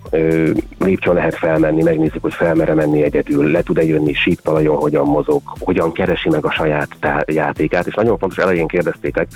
Lépcsőn 0.80 1.14
lehet 1.14 1.36
felmenni, 1.36 1.84
megnézzük, 1.84 2.22
hogy 2.22 2.34
felmere 2.34 2.74
menni 2.74 3.04
egyedül, 3.04 3.52
le 3.52 3.62
tud-e 3.62 3.84
jönni 3.84 4.14
síptalajon, 4.14 4.76
hogyan 4.76 5.06
mozog, 5.06 5.42
hogyan 5.60 5.92
keresi 5.92 6.30
meg 6.30 6.46
a 6.46 6.52
saját 6.52 6.90
tá- 7.00 7.32
játékát, 7.32 7.88
és 7.88 7.94
nagyon 7.94 8.18
fontos, 8.18 8.38
elején 8.38 8.68
kérdeztétek, 8.68 9.28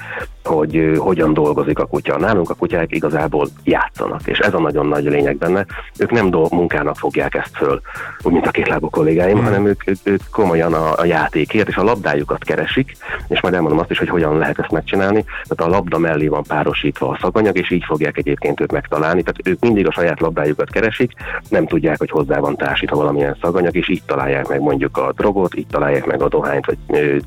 hogy 0.43 0.93
hogyan 0.97 1.33
dolgozik 1.33 1.79
a 1.79 1.85
kutya. 1.85 2.17
Nálunk 2.17 2.49
a 2.49 2.53
kutyák 2.53 2.91
igazából 2.91 3.47
játszanak, 3.63 4.21
és 4.25 4.39
ez 4.39 4.53
a 4.53 4.59
nagyon 4.59 4.87
nagy 4.87 5.03
lényeg 5.03 5.37
benne. 5.37 5.65
Ők 5.97 6.11
nem 6.11 6.29
dolg 6.29 6.51
munkának 6.51 6.97
fogják 6.97 7.35
ezt 7.35 7.55
föl, 7.55 7.81
úgy 8.21 8.33
mint 8.33 8.47
a 8.47 8.51
kétlábú 8.51 8.89
kollégáim, 8.89 9.35
hmm. 9.35 9.43
hanem 9.43 9.65
ők, 9.65 9.87
ők, 9.87 9.97
ők 10.03 10.21
komolyan 10.31 10.73
a, 10.73 10.97
a 10.97 11.05
játékért 11.05 11.67
és 11.67 11.75
a 11.75 11.83
labdájukat 11.83 12.43
keresik, 12.43 12.95
és 13.27 13.41
majd 13.41 13.53
elmondom 13.53 13.79
azt 13.79 13.91
is, 13.91 13.97
hogy 13.97 14.09
hogyan 14.09 14.37
lehet 14.37 14.59
ezt 14.59 14.71
megcsinálni. 14.71 15.23
Tehát 15.23 15.73
a 15.73 15.75
labda 15.75 15.97
mellé 15.97 16.27
van 16.27 16.43
párosítva 16.43 17.09
a 17.09 17.17
szaganyag, 17.21 17.57
és 17.57 17.71
így 17.71 17.83
fogják 17.85 18.12
egyébként 18.17 18.61
őt 18.61 18.71
megtalálni. 18.71 19.23
Tehát 19.23 19.47
ők 19.47 19.59
mindig 19.59 19.87
a 19.87 19.91
saját 19.91 20.19
labdájukat 20.19 20.69
keresik, 20.69 21.11
nem 21.49 21.67
tudják, 21.67 21.99
hogy 21.99 22.09
hozzá 22.09 22.39
van 22.39 22.55
társítva 22.55 22.95
valamilyen 22.95 23.37
szaganyag, 23.41 23.75
és 23.75 23.89
így 23.89 24.03
találják 24.05 24.47
meg 24.47 24.61
mondjuk 24.61 24.97
a 24.97 25.11
drogot, 25.15 25.55
így 25.55 25.67
találják 25.67 26.05
meg 26.05 26.21
a 26.21 26.27
dohányt, 26.27 26.65
vagy 26.65 26.77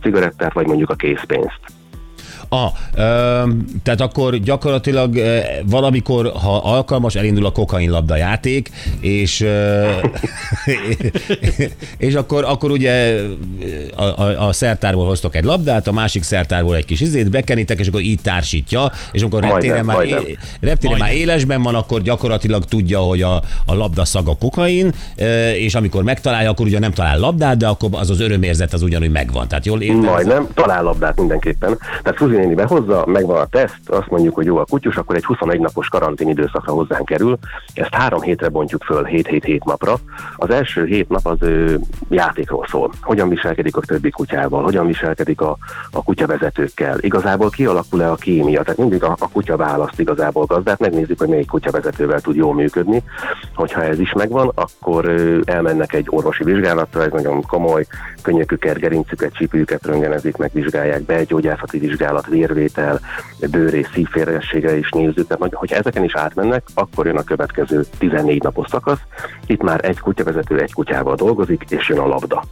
cigarettát, 0.02 0.52
vagy 0.52 0.66
mondjuk 0.66 0.90
a 0.90 0.94
készpénzt. 0.94 1.60
Ah, 2.48 2.70
ö, 2.94 3.00
tehát 3.82 4.00
akkor 4.00 4.36
gyakorlatilag 4.36 5.16
ö, 5.16 5.38
valamikor, 5.64 6.32
ha 6.42 6.56
alkalmas, 6.56 7.14
elindul 7.14 7.46
a 7.46 7.50
kokainlabda 7.52 8.16
játék, 8.16 8.70
és, 9.00 9.40
ö, 9.40 9.88
és 11.98 12.14
akkor, 12.14 12.44
akkor 12.44 12.70
ugye 12.70 13.20
a, 13.96 14.02
a, 14.02 14.46
a 14.46 14.52
szertárból 14.52 15.06
hoztok 15.06 15.34
egy 15.36 15.44
labdát, 15.44 15.86
a 15.86 15.92
másik 15.92 16.22
szertárból 16.22 16.76
egy 16.76 16.84
kis 16.84 17.00
izét, 17.00 17.30
bekenitek, 17.30 17.78
és 17.78 17.88
akkor 17.88 18.00
így 18.00 18.20
társítja, 18.22 18.92
és 19.12 19.20
amikor 19.20 19.42
reptéren, 19.42 19.84
már, 19.84 19.96
majdnem. 19.96 20.22
é- 20.26 20.38
reptéren 20.60 20.98
már 20.98 21.14
élesben 21.14 21.62
van, 21.62 21.74
akkor 21.74 22.02
gyakorlatilag 22.02 22.64
tudja, 22.64 22.98
hogy 22.98 23.22
a, 23.22 23.34
a 23.66 23.74
labda 23.74 24.04
szaga 24.04 24.36
kokain, 24.36 24.92
és 25.54 25.74
amikor 25.74 26.02
megtalálja, 26.02 26.50
akkor 26.50 26.66
ugye 26.66 26.78
nem 26.78 26.92
talál 26.92 27.18
labdát, 27.18 27.56
de 27.56 27.66
akkor 27.66 27.88
az 27.92 28.10
az 28.10 28.20
örömérzet 28.20 28.72
az 28.72 28.82
ugyanúgy 28.82 29.10
megvan. 29.10 29.48
Tehát 29.48 29.66
jól 29.66 29.82
értem? 29.82 29.98
Majdnem, 29.98 30.48
talál 30.54 30.82
labdát 30.82 31.16
mindenképpen. 31.16 31.78
Tehát 32.02 32.18
Suzi 32.18 32.35
néni 32.36 32.54
behozza, 32.54 33.04
megvan 33.06 33.36
a 33.36 33.46
teszt, 33.46 33.88
azt 33.90 34.10
mondjuk, 34.10 34.34
hogy 34.34 34.44
jó 34.44 34.56
a 34.56 34.64
kutyus, 34.64 34.96
akkor 34.96 35.16
egy 35.16 35.24
21 35.24 35.60
napos 35.60 35.88
karantén 35.88 36.28
időszakra 36.28 36.72
hozzánk 36.72 37.04
kerül. 37.04 37.38
Ezt 37.74 37.94
három 37.94 38.20
hétre 38.20 38.48
bontjuk 38.48 38.82
föl, 38.84 39.06
7-7-7 39.10 39.64
napra. 39.64 39.94
Az 40.36 40.50
első 40.50 40.84
hét 40.84 41.08
nap 41.08 41.26
az 41.26 41.36
ö, 41.40 41.74
játékról 42.08 42.66
szól. 42.68 42.90
Hogyan 43.00 43.28
viselkedik 43.28 43.76
a 43.76 43.80
többi 43.80 44.10
kutyával, 44.10 44.62
hogyan 44.62 44.86
viselkedik 44.86 45.40
a, 45.40 45.56
a 45.90 46.02
kutyavezetőkkel. 46.02 46.98
Igazából 47.00 47.50
kialakul-e 47.50 48.10
a 48.10 48.14
kémia, 48.14 48.62
tehát 48.62 48.78
mindig 48.78 49.02
a, 49.02 49.16
a 49.18 49.28
kutya 49.28 49.56
választ 49.56 50.00
igazából 50.00 50.44
gazdát, 50.44 50.78
megnézzük, 50.78 51.18
hogy 51.18 51.28
melyik 51.28 51.46
kutyavezetővel 51.46 52.20
tud 52.20 52.36
jól 52.36 52.54
működni. 52.54 53.02
Hogyha 53.54 53.82
ez 53.82 53.98
is 53.98 54.12
megvan, 54.12 54.52
akkor 54.54 55.14
elmennek 55.44 55.92
egy 55.92 56.06
orvosi 56.10 56.44
vizsgálatra, 56.44 57.02
ez 57.02 57.12
nagyon 57.12 57.42
komoly, 57.42 57.86
könnyöküket, 58.22 58.78
gerincüket, 58.78 59.34
csípőjüket 59.34 59.86
röngenezik, 59.86 60.36
megvizsgálják 60.36 61.02
be, 61.02 61.24
gyógyászati 61.24 61.78
vizsgálat, 61.78 62.25
vérvétel, 62.26 63.00
bőrész 63.50 63.88
szívférgességre 63.92 64.78
is 64.78 64.90
nézzük. 64.90 65.26
Tehát, 65.26 65.54
hogyha 65.54 65.76
ezeken 65.76 66.04
is 66.04 66.14
átmennek, 66.14 66.62
akkor 66.74 67.06
jön 67.06 67.16
a 67.16 67.22
következő 67.22 67.84
14 67.98 68.42
napos 68.42 68.68
szakasz. 68.68 69.00
Itt 69.46 69.62
már 69.62 69.84
egy 69.84 69.98
kutyavezető 69.98 70.60
egy 70.60 70.72
kutyával 70.72 71.14
dolgozik, 71.14 71.64
és 71.68 71.88
jön 71.88 71.98
a 71.98 72.06
labda. 72.06 72.42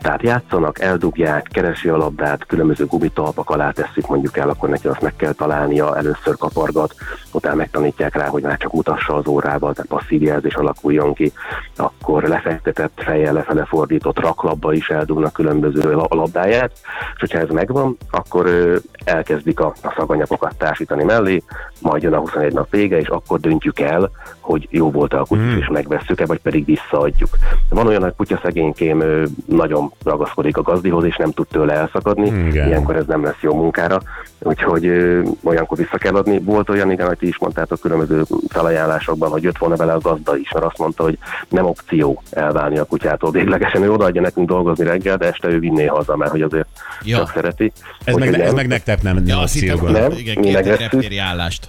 Tehát 0.00 0.22
játszanak, 0.22 0.80
eldugják, 0.80 1.48
keresi 1.52 1.88
a 1.88 1.96
labdát, 1.96 2.46
különböző 2.46 2.86
gumitalpak 2.86 3.50
alá 3.50 3.70
tesszük 3.70 4.08
mondjuk 4.08 4.36
el, 4.36 4.48
akkor 4.48 4.68
neki 4.68 4.86
azt 4.86 5.00
meg 5.00 5.16
kell 5.16 5.32
találnia, 5.32 5.96
először 5.96 6.36
kapargat, 6.36 6.94
utána 7.32 7.54
megtanítják 7.54 8.16
rá, 8.16 8.26
hogy 8.26 8.42
már 8.42 8.56
csak 8.56 8.72
mutassa 8.72 9.14
az 9.14 9.26
órával, 9.26 9.72
tehát 9.72 9.90
passzív 9.90 10.22
jelzés 10.22 10.54
alakuljon 10.54 11.14
ki, 11.14 11.32
akkor 11.76 12.22
lefektetett 12.22 12.92
fejjel 12.96 13.32
lefele 13.32 13.64
fordított 13.64 14.20
raklapba 14.20 14.72
is 14.72 14.88
eldugnak 14.88 15.32
különböző 15.32 15.92
la- 15.92 16.06
labdáját, 16.08 16.72
és 17.14 17.20
hogyha 17.20 17.38
ez 17.38 17.48
megvan, 17.48 17.96
akkor 18.10 18.46
ö, 18.46 18.76
elkezdik 19.24 19.60
a, 19.60 19.72
a 19.82 19.94
szaganyagokat 19.96 20.56
társítani 20.56 21.04
mellé, 21.04 21.42
majd 21.80 22.02
jön 22.02 22.12
a 22.12 22.18
21 22.18 22.52
nap 22.52 22.70
vége, 22.70 22.98
és 22.98 23.08
akkor 23.08 23.40
döntjük 23.40 23.80
el, 23.80 24.10
hogy 24.40 24.68
jó 24.70 24.90
volt 24.90 25.14
a 25.14 25.24
kutya, 25.24 25.56
és 25.58 25.68
megvesszük-e, 25.72 26.26
vagy 26.26 26.40
pedig 26.40 26.64
visszaadjuk. 26.64 27.28
Van 27.68 27.86
olyan, 27.86 28.02
hogy 28.02 28.14
kutya 28.16 28.40
szegénykém 28.42 29.02
nagyon 29.46 29.92
ragaszkodik 30.04 30.56
a 30.56 30.62
gazdihoz, 30.62 31.04
és 31.04 31.16
nem 31.16 31.30
tud 31.30 31.46
tőle 31.46 31.72
elszakadni, 31.72 32.26
Igen. 32.26 32.66
ilyenkor 32.66 32.96
ez 32.96 33.06
nem 33.06 33.22
lesz 33.24 33.40
jó 33.40 33.54
munkára, 33.54 34.00
úgyhogy 34.38 34.86
ö, 34.86 35.22
olyankor 35.42 35.78
vissza 35.78 35.98
kell 35.98 36.14
adni. 36.14 36.38
Volt 36.40 36.68
olyan, 36.68 36.90
igen, 36.90 37.06
hogy 37.06 37.18
ti 37.18 37.26
is 37.26 37.38
mondtátok 37.38 37.80
különböző 37.80 38.22
felajánlásokban, 38.48 39.30
hogy 39.30 39.42
jött 39.42 39.58
volna 39.58 39.76
vele 39.76 39.92
a 39.92 39.98
gazda 39.98 40.36
is, 40.36 40.52
mert 40.52 40.66
azt 40.66 40.78
mondta, 40.78 41.02
hogy 41.02 41.18
nem 41.48 41.64
opció 41.66 42.22
elválni 42.30 42.78
a 42.78 42.84
kutyától. 42.84 43.30
Véglegesen 43.30 43.82
ő 43.82 43.92
odaadja 43.92 44.20
nekünk 44.20 44.48
dolgozni 44.48 44.84
reggel, 44.84 45.16
de 45.16 45.26
este 45.26 45.48
ő 45.48 45.58
vinné 45.58 45.86
haza, 45.86 46.16
mert 46.16 46.30
hogy 46.30 46.42
azért 46.42 46.66
Ja. 47.02 47.16
csak 47.16 47.30
szereti. 47.34 47.72
Ez 48.04 48.14
meg, 48.14 48.40
ez 48.40 48.52
meg 48.52 48.66
nektek 48.66 49.02
nem, 49.02 49.13
nem 49.14 49.26
Ja, 49.26 49.38
azt 49.38 49.54
hittem. 49.54 49.78
Nem, 49.86 50.12
igen, 50.12 50.42
két 50.42 51.20
állást. 51.20 51.68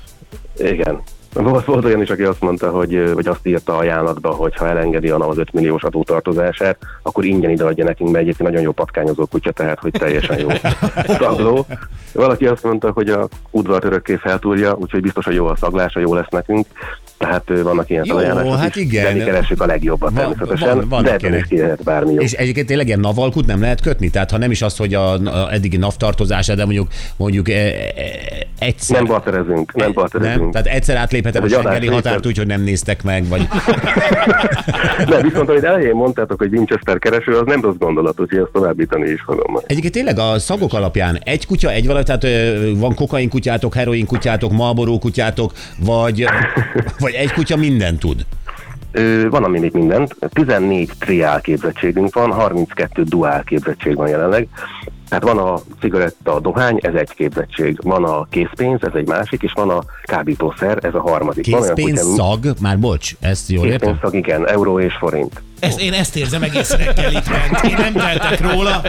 Igen. 0.58 1.02
Volt, 1.44 1.66
volt 1.66 1.86
olyan 1.86 2.02
is, 2.02 2.10
aki 2.10 2.24
azt 2.24 2.42
mondta, 2.42 2.70
hogy, 2.70 3.12
hogy 3.14 3.28
azt 3.28 3.48
írta 3.48 3.78
ajánlatba, 3.78 4.30
hogy 4.30 4.56
ha 4.56 4.68
elengedi 4.68 5.10
a 5.10 5.30
az 5.30 5.38
5 5.38 5.54
milliós 5.54 5.84
adótartozását, 5.84 6.78
akkor 7.04 7.26
ingyen 7.26 7.50
ideadja 7.50 7.84
nekünk, 7.84 8.10
mert 8.12 8.24
egyébként 8.24 8.50
nagyon 8.50 8.64
jó 8.64 8.72
patkányozó 8.72 9.26
kutya, 9.26 9.52
tehát 9.52 9.80
hogy 9.80 9.92
teljesen 9.92 10.40
jó 10.40 10.48
szagló. 11.20 11.66
Valaki 12.14 12.48
azt 12.48 12.64
mondta, 12.64 12.92
hogy 12.92 13.10
a 13.10 13.28
udvart 13.52 13.84
örökké 13.84 14.16
feltúrja, 14.16 14.76
úgyhogy 14.76 15.02
biztos, 15.02 15.26
hogy 15.26 15.36
jó 15.36 15.46
a 15.46 15.56
szaglása, 15.56 16.00
jó 16.00 16.14
lesz 16.14 16.30
nekünk. 16.30 16.68
Tehát 17.18 17.44
vannak 17.64 17.90
ilyen 17.90 18.04
Jó, 18.06 18.16
felajánlások 18.16 18.58
hát 18.60 18.76
is, 18.76 18.82
igen. 18.84 19.04
de 19.04 19.14
mi 19.14 19.20
keressük 19.24 19.62
a 19.62 19.66
legjobbat 19.66 20.12
Van- 20.12 20.20
természetesen, 20.20 20.78
van- 20.78 20.88
vannak 20.90 21.06
de 21.06 21.12
ebből 21.14 21.28
is 21.30 21.30
ilyenek. 21.30 21.48
ki 21.48 21.58
lehet 21.58 21.84
bármi 21.84 22.14
jó. 22.14 22.20
És 22.22 22.32
egyébként 22.32 22.68
tényleg 22.68 22.88
ilyen 22.88 23.00
navalkut 23.00 23.46
nem 23.46 23.62
lehet 23.62 23.82
kötni? 23.82 24.10
Tehát 24.10 24.32
ha 24.32 24.38
nem 24.38 24.52
is 24.52 24.62
az, 24.62 24.78
hogy 24.78 24.94
a, 24.94 25.14
a 25.14 25.54
eddigi 25.54 25.78
NAV 25.78 25.96
tartozása, 25.98 26.56
de 26.56 26.64
mondjuk, 26.66 26.88
mondjuk 27.18 27.50
e, 27.50 27.54
e, 27.54 27.74
egyszer... 28.60 28.98
Nem 28.98 29.06
barterezünk, 29.06 29.74
nem 29.74 29.86
nem? 29.86 29.92
barterezünk. 29.94 30.52
Tehát 30.52 30.68
egyszer 30.68 30.96
átléphetem 30.98 31.44
a 31.44 31.48
Schengeni 31.48 31.88
határt 31.88 32.16
része. 32.16 32.28
úgy, 32.28 32.38
hogy 32.38 32.48
nem 32.48 32.62
néztek 32.62 33.04
meg, 33.04 33.28
vagy... 33.28 33.48
De 35.10 35.22
viszont, 35.22 35.50
amit 35.50 35.64
elején 35.64 35.96
mondtátok, 35.96 36.38
hogy 36.40 36.54
Winchester 36.54 37.00
kereső, 37.00 37.38
az 37.38 37.46
nem 37.46 37.62
rossz 37.62 37.76
gondolat, 37.80 38.20
úgyhogy 38.20 38.40
ezt 38.40 38.52
továbbítani 38.52 39.10
is 39.10 39.22
fogom. 39.22 39.60
Egyébként 39.66 39.94
tényleg 39.94 40.20
a 40.20 40.40
szagok 40.40 40.74
alapján 40.74 41.20
egy 41.24 41.46
kutya, 41.46 41.72
egy 41.72 41.86
valami, 41.86 42.04
tehát 42.06 42.26
van 42.78 42.96
kokain 42.96 43.30
kutyátok, 43.30 43.74
heroin 43.74 44.06
kutyátok, 44.06 44.52
Marlboro 44.52 44.98
kutyátok, 44.98 45.52
vagy, 45.80 46.26
vagy 47.00 47.14
egy 47.16 47.32
kutya 47.32 47.56
mindent 47.56 48.00
tud. 48.00 48.26
Ö, 48.92 49.30
van, 49.30 49.44
ami 49.44 49.60
még 49.60 49.74
mindent. 49.74 50.16
14 50.30 50.92
triál 51.00 51.42
képzettségünk 51.42 52.14
van, 52.14 52.32
32 52.32 53.04
duál 53.04 53.44
képzettség 53.44 53.96
van 53.96 54.08
jelenleg. 54.08 54.48
Tehát 55.10 55.24
van 55.24 55.38
a 55.38 55.60
cigaretta, 55.80 56.36
a 56.36 56.40
dohány, 56.40 56.80
ez 56.82 56.94
egy 56.94 57.14
képzettség. 57.14 57.80
Van 57.84 58.04
a 58.04 58.28
készpénz, 58.30 58.80
ez 58.82 58.94
egy 58.94 59.08
másik, 59.08 59.42
és 59.42 59.52
van 59.56 59.70
a 59.70 59.84
kábítószer, 60.04 60.78
ez 60.82 60.94
a 60.94 61.02
harmadik. 61.02 61.52
Van 61.52 61.62
olyan 61.62 61.76
Készpénz, 61.76 62.16
szag, 62.16 62.54
már 62.62 62.80
bocs, 62.80 63.16
ezt 63.20 63.50
jól 63.50 63.66
értem? 63.66 63.80
Készpénzszag, 63.80 64.16
igen, 64.16 64.48
euró 64.48 64.80
és 64.80 64.94
forint. 64.94 65.42
Ez, 65.60 65.80
én 65.80 65.94
ezt 65.94 66.16
érzem 66.16 66.44
egész 66.44 66.72
reggel 66.72 67.12
itt 67.12 67.30
bent. 67.30 67.64
Én 67.64 67.76
nem 67.78 67.94
teltek 67.94 68.52
róla. 68.52 68.82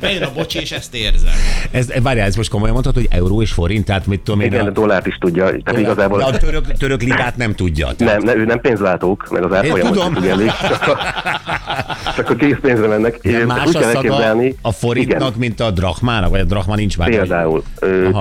Bejön 0.00 0.22
a 0.22 0.30
bocsi, 0.34 0.58
és 0.60 0.72
ezt 0.72 0.94
érzem. 0.94 1.32
Ez, 1.70 1.92
várjál, 2.02 2.26
ez 2.26 2.36
most 2.36 2.50
komolyan 2.50 2.74
mondhatod, 2.74 3.02
hogy 3.08 3.18
euró 3.18 3.42
és 3.42 3.52
forint, 3.52 3.84
tehát 3.84 4.06
mit 4.06 4.20
tudom 4.20 4.40
én, 4.40 4.46
Igen, 4.46 4.64
de 4.64 4.70
dollárt 4.70 5.06
is 5.06 5.16
tudja. 5.20 5.44
Tehát 5.44 5.80
igazából 5.80 6.18
de 6.18 6.24
a 6.24 6.36
török, 6.36 6.72
török 6.72 7.02
lirát 7.02 7.36
nem 7.36 7.54
tudja. 7.54 7.92
Tehát 7.96 8.16
nem, 8.22 8.34
ne, 8.34 8.40
ő 8.40 8.44
nem 8.44 8.60
pénzlátók, 8.60 9.28
meg 9.30 9.44
az 9.44 9.52
árfolyamot 9.52 9.92
tudom. 9.92 10.12
sem 10.12 10.22
figyelik, 10.22 10.50
csak 10.70 10.86
a, 10.88 10.98
csak 12.16 12.30
a 12.30 12.34
készpénzre 12.34 12.86
mennek. 12.86 13.18
de 13.22 13.36
Ezt 13.36 13.46
más 13.46 13.66
úgy 13.66 13.76
a 13.76 13.78
kell 13.78 13.88
szaga 13.92 14.06
elképzelni- 14.08 14.56
a 14.62 14.72
forintnak, 14.72 15.20
Igen. 15.28 15.32
mint 15.38 15.60
a 15.60 15.70
drachmának, 15.70 16.30
vagy 16.30 16.40
a 16.40 16.44
drachma 16.44 16.74
nincs 16.74 16.98
már. 16.98 17.08
Például 17.08 17.62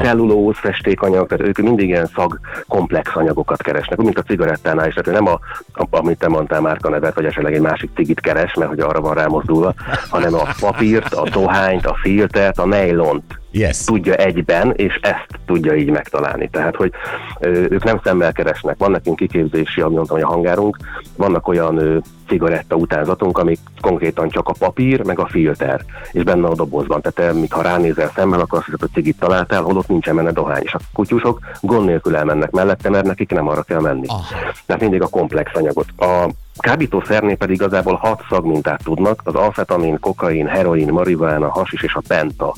cellulóz, 0.01 0.55
festékanyag, 0.57 1.27
tehát 1.27 1.47
ők 1.47 1.57
mindig 1.57 1.87
ilyen 1.87 2.09
szag 2.15 2.39
komplex 2.67 3.09
anyagokat 3.13 3.61
keresnek, 3.61 3.97
mint 3.97 4.17
a 4.17 4.21
cigarettánál 4.21 4.87
is, 4.87 4.93
tehát 4.93 5.19
nem 5.19 5.27
a, 5.33 5.39
a, 5.73 5.97
amit 5.97 6.17
te 6.17 6.27
mondtál 6.27 6.61
márka 6.61 6.89
nevet, 6.89 7.13
vagy 7.15 7.25
esetleg 7.25 7.53
egy 7.53 7.61
másik 7.61 7.89
cigit 7.95 8.19
keres, 8.19 8.53
mert 8.53 8.69
hogy 8.69 8.79
arra 8.79 9.01
van 9.01 9.13
rámozdulva, 9.13 9.73
hanem 10.09 10.33
a 10.33 10.47
papírt, 10.59 11.13
a 11.13 11.29
dohányt, 11.29 11.85
a 11.85 11.97
filtert, 12.01 12.57
a 12.59 12.65
nejlont, 12.65 13.41
Yes. 13.55 13.83
tudja 13.83 14.13
egyben, 14.15 14.73
és 14.75 14.99
ezt 15.01 15.27
tudja 15.45 15.75
így 15.75 15.89
megtalálni. 15.89 16.49
Tehát, 16.49 16.75
hogy 16.75 16.91
ö, 17.39 17.47
ők 17.49 17.83
nem 17.83 17.99
szemmel 18.03 18.31
keresnek. 18.31 18.75
Van 18.77 18.91
nekünk 18.91 19.15
kiképzési, 19.15 19.81
ami 19.81 19.95
mondtam, 19.95 20.15
hogy 20.17 20.25
a 20.25 20.31
hangárunk, 20.31 20.77
vannak 21.17 21.47
olyan 21.47 21.77
ö, 21.77 21.97
cigaretta 22.27 22.75
utánzatunk, 22.75 23.37
amik 23.37 23.59
konkrétan 23.81 24.29
csak 24.29 24.47
a 24.49 24.53
papír, 24.59 25.03
meg 25.05 25.19
a 25.19 25.27
filter, 25.27 25.81
és 26.11 26.23
benne 26.23 26.47
a 26.47 26.55
dobozban. 26.55 27.01
Tehát 27.01 27.33
te, 27.33 27.39
mikor 27.39 27.63
ránézel 27.63 28.11
szemmel, 28.15 28.39
akkor 28.39 28.57
azt 28.57 28.65
hiszed, 28.65 28.79
hogy 28.81 28.91
cigit 28.93 29.19
találtál, 29.19 29.61
holott 29.61 29.87
nincsen 29.87 30.15
benne 30.15 30.31
dohány. 30.31 30.61
És 30.63 30.73
a 30.73 30.79
kutyusok 30.93 31.39
gond 31.61 31.85
nélkül 31.85 32.15
elmennek 32.15 32.51
mellette, 32.51 32.89
mert 32.89 33.05
nekik 33.05 33.31
nem 33.31 33.47
arra 33.47 33.61
kell 33.61 33.81
menni. 33.81 34.07
Aha. 34.07 34.23
Tehát 34.65 34.81
mindig 34.81 35.01
a 35.01 35.07
komplex 35.07 35.51
anyagot. 35.55 35.85
A 35.97 36.29
kábítószernél 36.57 37.35
pedig 37.35 37.55
igazából 37.55 37.95
hat 37.95 38.21
szagmintát 38.29 38.83
tudnak, 38.83 39.21
az 39.23 39.35
amfetamin, 39.35 39.99
kokain, 39.99 40.47
heroin, 40.47 40.91
marihuana, 40.91 41.49
hasis 41.49 41.81
és 41.83 41.93
a 41.93 42.01
penta 42.07 42.53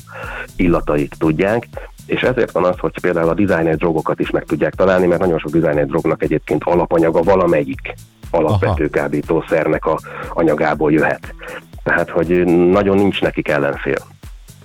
illatait 0.56 1.14
tudják, 1.18 1.68
és 2.06 2.20
ezért 2.20 2.52
van 2.52 2.64
az, 2.64 2.78
hogy 2.78 3.00
például 3.00 3.28
a 3.28 3.34
designer 3.34 3.76
drogokat 3.76 4.20
is 4.20 4.30
meg 4.30 4.44
tudják 4.44 4.74
találni, 4.74 5.06
mert 5.06 5.20
nagyon 5.20 5.38
sok 5.38 5.50
designer 5.50 5.86
drognak 5.86 6.22
egyébként 6.22 6.64
alapanyaga 6.64 7.22
valamelyik 7.22 7.94
alapvető 8.30 8.88
kábítószernek 8.88 9.84
a 9.84 10.00
anyagából 10.34 10.92
jöhet. 10.92 11.34
Tehát, 11.82 12.10
hogy 12.10 12.44
nagyon 12.46 12.96
nincs 12.96 13.20
nekik 13.20 13.48
ellenfél. 13.48 13.98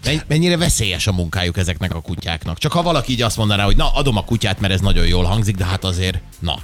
Men- 0.05 0.21
Mennyire 0.27 0.57
veszélyes 0.57 1.07
a 1.07 1.11
munkájuk 1.11 1.57
ezeknek 1.57 1.95
a 1.95 2.01
kutyáknak? 2.01 2.57
Csak 2.57 2.71
ha 2.71 2.81
valaki 2.81 3.11
így 3.11 3.21
azt 3.21 3.37
mondaná, 3.37 3.63
hogy 3.63 3.75
na, 3.75 3.93
adom 3.93 4.17
a 4.17 4.23
kutyát, 4.23 4.59
mert 4.59 4.73
ez 4.73 4.79
nagyon 4.79 5.05
jól 5.07 5.23
hangzik, 5.23 5.55
de 5.55 5.65
hát 5.65 5.83
azért, 5.83 6.17
na. 6.39 6.55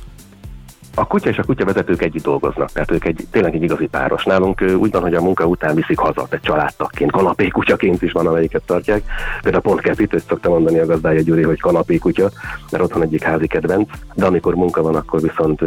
A 1.00 1.08
kutya 1.08 1.30
és 1.30 1.38
a 1.38 1.44
kutyavezetők 1.44 2.01
együtt 2.01 2.24
dolgoznak, 2.24 2.72
tehát 2.72 2.92
ők 2.92 3.06
egy, 3.06 3.27
tényleg 3.32 3.56
egy 3.56 3.63
igazi 3.63 3.88
páros. 3.88 4.24
Nálunk 4.24 4.62
úgy 4.77 4.92
van, 4.92 5.01
hogy 5.01 5.13
a 5.13 5.22
munka 5.22 5.46
után 5.46 5.75
viszik 5.75 5.98
haza, 5.98 6.27
egy 6.30 6.39
családtagként, 6.39 7.12
kanapé 7.12 7.48
kutyaként 7.48 8.01
is 8.01 8.12
van, 8.12 8.27
amelyiket 8.27 8.62
tartják. 8.66 9.04
Például 9.42 9.63
pont 9.63 9.82
Kepit, 9.82 10.13
ezt 10.13 10.27
szokta 10.27 10.50
mondani 10.50 10.80
a 10.80 10.86
gazdája 10.86 11.22
Gyuri, 11.22 11.44
hogy 11.44 11.60
kanapé 11.60 11.98
kutya, 11.98 12.30
mert 12.72 12.84
otthon 12.84 13.01
egyik 13.01 13.24
házi 13.24 13.48
kedvenc, 13.48 13.89
de 14.13 14.25
amikor 14.25 14.56
munka 14.56 14.82
van, 14.82 14.96
akkor 14.96 15.22
viszont 15.22 15.62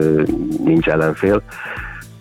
nincs 0.65 0.89
ellenfél. 0.89 1.43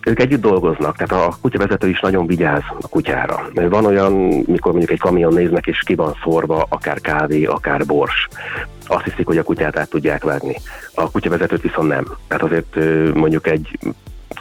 Ők 0.04 0.20
együtt 0.20 0.40
dolgoznak, 0.40 0.96
tehát 0.96 1.26
a 1.26 1.36
kutyavezető 1.40 1.88
is 1.88 2.00
nagyon 2.00 2.26
vigyáz 2.26 2.62
a 2.80 2.88
kutyára. 2.88 3.48
Van 3.54 3.86
olyan, 3.86 4.12
mikor 4.46 4.70
mondjuk 4.70 4.90
egy 4.90 5.00
kamion 5.00 5.32
néznek, 5.32 5.66
és 5.66 5.82
ki 5.86 5.94
van 5.94 6.14
szórva, 6.22 6.66
akár 6.68 7.00
kávé, 7.00 7.44
akár 7.44 7.86
bors. 7.86 8.28
Azt 8.90 9.04
hiszik, 9.04 9.26
hogy 9.26 9.38
a 9.38 9.42
kutyát 9.42 9.78
át 9.78 9.88
tudják 9.88 10.24
vágni. 10.24 10.56
A 10.94 11.10
kutyavezetőt 11.10 11.62
viszont 11.62 11.88
nem. 11.88 12.16
Tehát 12.28 12.42
azért 12.42 12.74
mondjuk 13.14 13.46
egy 13.46 13.78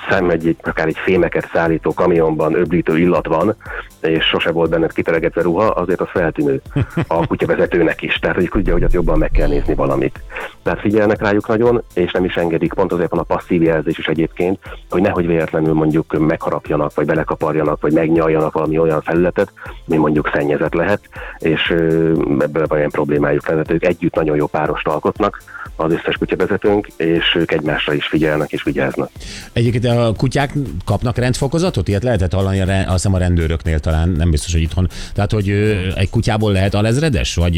szem 0.10 0.29
egy, 0.29 0.55
akár 0.63 0.88
egy 0.88 0.98
fémeket 0.98 1.50
szállító 1.53 1.93
kamionban 1.93 2.53
öblítő 2.53 2.98
illat 2.98 3.27
van, 3.27 3.55
és 4.01 4.25
sose 4.25 4.51
volt 4.51 4.69
benned 4.69 4.93
kiteregetve 4.93 5.41
ruha, 5.41 5.65
azért 5.65 6.01
az 6.01 6.08
feltűnő 6.10 6.62
a 7.08 7.25
kutyavezetőnek 7.27 8.01
is. 8.01 8.15
Tehát, 8.15 8.36
hogy 8.36 8.50
tudja, 8.50 8.74
hogy 8.74 8.84
ott 8.84 8.93
jobban 8.93 9.17
meg 9.17 9.31
kell 9.31 9.48
nézni 9.48 9.75
valamit. 9.75 10.19
Tehát 10.63 10.79
figyelnek 10.79 11.22
rájuk 11.22 11.48
nagyon, 11.48 11.84
és 11.93 12.12
nem 12.12 12.24
is 12.24 12.36
engedik, 12.36 12.74
pont 12.74 12.91
azért 12.91 13.10
van 13.10 13.19
a 13.19 13.24
passzív 13.24 13.62
jelzés 13.62 13.98
is 13.98 14.08
egyébként, 14.08 14.60
hogy 14.89 15.01
nehogy 15.01 15.27
véletlenül 15.27 15.74
mondjuk 15.74 16.17
megharapjanak, 16.17 16.93
vagy 16.96 17.05
belekaparjanak, 17.05 17.81
vagy 17.81 17.93
megnyaljanak 17.93 18.53
valami 18.53 18.77
olyan 18.77 19.01
felületet, 19.01 19.51
ami 19.88 19.98
mondjuk 19.98 20.29
szennyezett 20.34 20.74
lehet, 20.74 21.01
és 21.38 21.69
ebből 22.39 22.65
olyan 22.69 22.89
problémájuk 22.89 23.48
lenne. 23.48 23.63
Ők 23.67 23.86
együtt 23.86 24.15
nagyon 24.15 24.36
jó 24.36 24.48
párost 24.48 24.88
alkotnak, 24.88 25.41
az 25.79 25.91
összes 25.91 26.15
kutyavezetőnk, 26.17 26.88
és 26.98 27.36
ők 27.36 27.51
egymásra 27.51 27.93
is 27.93 28.07
figyelnek 28.07 28.51
és 28.51 28.63
vigyáznak. 28.63 29.09
Egyébként 29.53 29.86
a 29.86 30.13
kutyák 30.17 30.53
kapnak 30.86 31.17
rendfokozatot? 31.17 31.88
Ilyet 31.88 32.03
lehetett 32.03 32.33
hallani, 32.33 32.62
a 32.62 32.77
azt 32.77 32.91
hiszem 32.91 33.13
a 33.13 33.17
rendőröknél 33.17 33.79
talán, 33.79 34.09
nem 34.09 34.31
biztos, 34.31 34.53
hogy 34.53 34.62
itthon. 34.62 34.88
Tehát, 35.13 35.31
hogy 35.31 35.50
egy 35.95 36.09
kutyából 36.09 36.51
lehet 36.51 36.74
alezredes? 36.74 37.36
Vagy, 37.36 37.57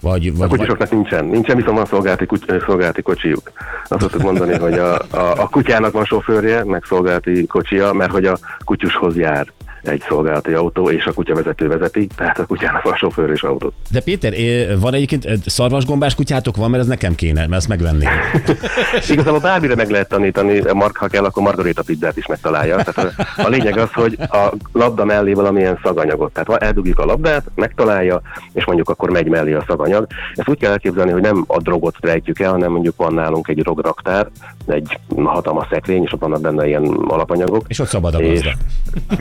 vagy, 0.00 0.26
A 0.26 0.30
vagy, 0.30 0.36
vagy 0.36 0.48
kutyusoknak 0.48 0.90
nincsen, 0.90 1.24
nincsen, 1.24 1.56
viszont 1.56 1.76
van 1.76 1.86
szolgálati, 1.86 2.26
kuty, 2.26 2.52
szolgálati 2.66 3.02
kocsijuk. 3.02 3.52
Azt 3.88 4.00
szoktuk 4.00 4.22
mondani, 4.22 4.54
hogy 4.54 4.78
a, 4.78 4.94
a, 4.94 5.42
a 5.42 5.48
kutyának 5.48 5.92
van 5.92 6.04
sofőrje, 6.04 6.64
meg 6.64 6.84
szolgálati 6.84 7.46
kocsia, 7.46 7.92
mert 7.92 8.10
hogy 8.10 8.24
a 8.24 8.38
kutyushoz 8.64 9.16
jár 9.16 9.46
egy 9.88 10.02
szolgálati 10.08 10.52
autó, 10.52 10.90
és 10.90 11.04
a 11.04 11.12
kutyavezető 11.12 11.68
vezeti, 11.68 12.06
tehát 12.16 12.38
a 12.38 12.46
kutyának 12.46 12.82
van 12.82 12.94
sofőr 12.94 13.30
és 13.30 13.42
autó. 13.42 13.72
De 13.90 14.00
Péter, 14.00 14.32
van 14.78 14.94
egyébként 14.94 15.28
szarvasgombás 15.46 16.14
kutyátok 16.14 16.56
van, 16.56 16.70
mert 16.70 16.82
ez 16.82 16.88
nekem 16.88 17.14
kéne, 17.14 17.40
mert 17.40 17.52
ezt 17.52 17.68
megvenném. 17.68 18.08
Igazából 19.08 19.40
bármire 19.40 19.74
meg 19.74 19.90
lehet 19.90 20.08
tanítani, 20.08 20.62
Mark, 20.72 20.96
ha 20.96 21.06
kell, 21.06 21.24
akkor 21.24 21.42
margarita 21.42 21.82
pizzát 21.82 22.16
is 22.16 22.26
megtalálja. 22.26 22.76
Tehát 22.76 23.14
a, 23.16 23.42
a 23.42 23.48
lényeg 23.48 23.78
az, 23.78 23.92
hogy 23.92 24.16
a 24.20 24.52
labda 24.72 25.04
mellé 25.04 25.32
valamilyen 25.32 25.78
szaganyagot. 25.82 26.32
Tehát 26.32 26.62
eldugjuk 26.62 26.98
a 26.98 27.04
labdát, 27.04 27.44
megtalálja, 27.54 28.20
és 28.52 28.64
mondjuk 28.64 28.88
akkor 28.88 29.10
megy 29.10 29.28
mellé 29.28 29.52
a 29.52 29.64
szaganyag. 29.66 30.06
Ezt 30.34 30.48
úgy 30.48 30.58
kell 30.58 30.70
elképzelni, 30.70 31.10
hogy 31.10 31.22
nem 31.22 31.44
a 31.46 31.60
drogot 31.60 31.96
rejtjük 32.00 32.40
el, 32.40 32.50
hanem 32.50 32.72
mondjuk 32.72 32.96
van 32.96 33.14
nálunk 33.14 33.48
egy 33.48 33.62
drograktár, 33.62 34.28
egy 34.66 34.98
hatalmas 35.16 35.66
szekrény, 35.70 36.02
és 36.02 36.12
ott 36.12 36.20
vannak 36.20 36.40
benne 36.40 36.66
ilyen 36.66 36.84
alapanyagok. 37.08 37.64
És 37.68 37.78
ott 37.78 37.88
szabad 37.88 38.14
a 38.14 38.18
És-. 38.18 38.56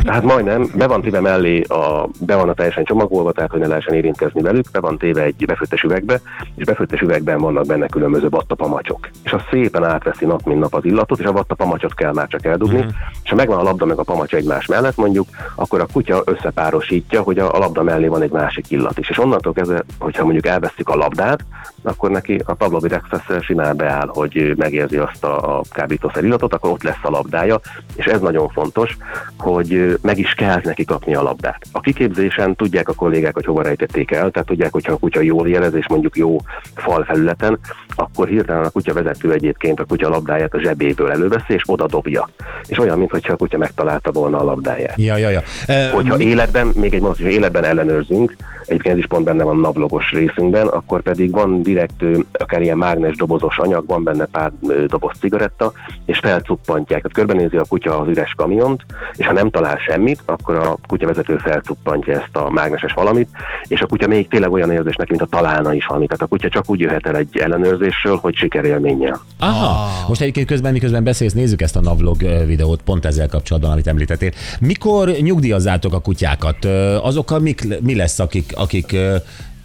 Hát 0.05 0.23
majdnem, 0.23 0.52
be 0.75 0.87
van 0.87 1.01
téve 1.01 1.19
mellé, 1.19 1.61
a, 1.61 2.07
be 2.19 2.35
van 2.35 2.49
a 2.49 2.53
teljesen 2.53 2.83
csomagolva, 2.83 3.31
tehát 3.31 3.51
hogy 3.51 3.59
ne 3.59 3.67
lehessen 3.67 3.93
érintkezni 3.93 4.41
velük, 4.41 4.71
be 4.71 4.79
van 4.79 4.97
téve 4.97 5.21
egy 5.21 5.45
befőttes 5.45 5.81
üvegbe, 5.81 6.21
és 6.55 6.65
befőttes 6.65 7.01
üvegben 7.01 7.39
vannak 7.39 7.65
benne 7.65 7.87
különböző 7.87 8.29
vattapamacsok. 8.29 9.09
És 9.23 9.31
az 9.31 9.41
szépen 9.51 9.83
átveszi 9.83 10.25
nap, 10.25 10.45
mint 10.45 10.59
nap 10.59 10.73
az 10.73 10.85
illatot, 10.85 11.19
és 11.19 11.25
a 11.25 11.31
vattapamacsot 11.31 11.93
kell 11.93 12.13
már 12.13 12.27
csak 12.27 12.45
eldugni, 12.45 12.77
uh-huh. 12.77 12.93
és 13.23 13.29
ha 13.29 13.35
megvan 13.35 13.59
a 13.59 13.63
labda 13.63 13.85
meg 13.85 13.97
a 13.97 14.03
pamacs 14.03 14.33
egymás 14.33 14.65
mellett 14.65 14.97
mondjuk, 14.97 15.27
akkor 15.55 15.79
a 15.79 15.87
kutya 15.93 16.21
összepárosítja, 16.25 17.21
hogy 17.21 17.39
a, 17.39 17.55
a 17.55 17.57
labda 17.57 17.83
mellé 17.83 18.07
van 18.07 18.21
egy 18.21 18.31
másik 18.31 18.71
illat 18.71 18.97
is. 18.99 19.09
És 19.09 19.19
onnantól 19.19 19.53
kezdve, 19.53 19.83
hogyha 19.99 20.23
mondjuk 20.23 20.45
elveszik 20.45 20.89
a 20.89 20.95
labdát, 20.95 21.45
akkor 21.83 22.09
neki 22.09 22.41
a 22.45 22.55
reflex 22.87 23.45
simán 23.45 23.75
beáll, 23.75 24.07
hogy 24.07 24.53
megérzi 24.57 24.97
azt 24.97 25.23
a, 25.23 25.57
a 25.57 25.61
kábítószer 25.71 26.23
illatot, 26.23 26.53
akkor 26.53 26.69
ott 26.69 26.83
lesz 26.83 27.03
a 27.03 27.09
labdája, 27.09 27.59
és 27.95 28.05
ez 28.05 28.19
nagyon 28.19 28.49
fontos, 28.49 28.97
hogy 29.37 29.99
meg 30.01 30.17
is 30.17 30.33
kell 30.33 30.59
neki 30.63 30.85
kapni 30.85 31.15
a 31.15 31.21
labdát. 31.21 31.65
A 31.71 31.79
kiképzésen 31.79 32.55
tudják 32.55 32.89
a 32.89 32.93
kollégák, 32.93 33.33
hogy 33.33 33.45
hova 33.45 33.61
rejtették 33.61 34.11
el, 34.11 34.31
tehát 34.31 34.47
tudják, 34.47 34.71
hogyha 34.71 34.93
a 34.93 34.97
kutya 34.97 35.21
jól 35.21 35.49
jelez, 35.49 35.73
és 35.73 35.87
mondjuk 35.87 36.17
jó 36.17 36.37
fal 36.75 37.03
felületen, 37.03 37.59
akkor 37.95 38.27
hirtelen 38.27 38.65
a 38.65 38.69
kutya 38.69 38.93
vezető 38.93 39.31
egyébként 39.31 39.79
a 39.79 39.85
kutya 39.85 40.09
labdáját 40.09 40.53
a 40.53 40.59
zsebéből 40.59 41.11
előveszi, 41.11 41.53
és 41.53 41.61
oda 41.65 41.87
dobja. 41.87 42.29
És 42.67 42.77
olyan, 42.77 42.97
mintha 42.97 43.33
a 43.33 43.35
kutya 43.35 43.57
megtalálta 43.57 44.11
volna 44.11 44.39
a 44.39 44.43
labdáját. 44.43 44.97
Ja, 44.97 45.17
ja, 45.17 45.29
ja. 45.29 45.41
Ö, 45.67 45.89
Hogyha 45.93 46.19
életben, 46.19 46.71
még 46.75 46.93
egy 46.93 47.01
mondat, 47.01 47.21
hogy 47.21 47.31
életben 47.31 47.63
ellenőrzünk, 47.63 48.35
egyébként 48.65 48.93
ez 48.93 48.99
is 48.99 49.07
pont 49.07 49.25
benne 49.25 49.43
van 49.43 49.57
nablogos 49.57 50.11
részünkben, 50.11 50.67
akkor 50.67 51.01
pedig 51.01 51.31
van 51.31 51.61
direkt 51.73 52.27
akár 52.31 52.61
ilyen 52.61 52.77
mágnes 52.77 53.15
dobozos 53.15 53.57
anyag, 53.57 53.85
van 53.87 54.03
benne 54.03 54.25
pár 54.25 54.51
doboz 54.87 55.17
cigaretta, 55.19 55.71
és 56.05 56.17
felcuppantják. 56.17 57.01
Tehát 57.01 57.13
körbenézi 57.13 57.57
a 57.57 57.65
kutya 57.67 57.99
az 57.99 58.07
üres 58.07 58.33
kamiont, 58.37 58.85
és 59.15 59.25
ha 59.25 59.33
nem 59.33 59.49
talál 59.49 59.77
semmit, 59.87 60.21
akkor 60.25 60.55
a 60.55 60.77
kutyavezető 60.87 61.37
felcuppantja 61.37 62.13
ezt 62.13 62.35
a 62.35 62.49
mágneses 62.49 62.93
valamit, 62.93 63.29
és 63.67 63.81
a 63.81 63.85
kutya 63.85 64.07
még 64.07 64.27
tényleg 64.27 64.51
olyan 64.51 64.71
érzés 64.71 64.95
neki, 64.95 65.09
mint 65.09 65.23
a 65.23 65.37
találna 65.37 65.73
is 65.73 65.85
valamit. 65.85 66.09
Tehát 66.09 66.23
a 66.23 66.27
kutya 66.27 66.49
csak 66.49 66.69
úgy 66.69 66.79
jöhet 66.79 67.07
el 67.07 67.15
egy 67.15 67.37
ellenőrzésről, 67.37 68.15
hogy 68.15 68.35
sikerélménnyel. 68.35 69.21
Aha. 69.39 69.89
Most 70.07 70.21
egyébként 70.21 70.47
közben, 70.47 70.71
miközben 70.71 71.03
beszélsz, 71.03 71.33
nézzük 71.33 71.61
ezt 71.61 71.75
a 71.75 71.81
navlog 71.81 72.17
videót 72.45 72.81
pont 72.81 73.05
ezzel 73.05 73.27
kapcsolatban, 73.27 73.71
amit 73.71 73.87
említettél. 73.87 74.31
Mikor 74.59 75.09
nyugdíjazzátok 75.09 75.93
a 75.93 75.99
kutyákat? 75.99 76.65
Azokkal 77.01 77.39
mik, 77.39 77.79
mi 77.81 77.95
lesz, 77.95 78.19
akik, 78.19 78.51
akik 78.55 78.95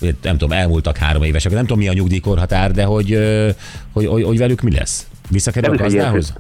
nem 0.00 0.38
tudom, 0.38 0.52
elmúltak 0.52 0.96
három 0.96 1.22
évesek, 1.22 1.52
nem 1.52 1.60
tudom 1.60 1.78
mi 1.78 1.88
a 1.88 1.92
nyugdíjkorhatár, 1.92 2.70
de 2.70 2.84
hogy, 2.84 3.18
hogy, 3.92 4.06
hogy, 4.06 4.22
hogy 4.22 4.38
velük 4.38 4.60
mi 4.60 4.72
lesz? 4.72 5.06
Visszakerül 5.30 5.74
a 5.74 5.76
gazdához? 5.76 6.32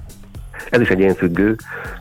Ez 0.70 0.80
is 0.80 0.88
egy 0.88 0.98
ilyen 0.98 1.14
függő, 1.14 1.56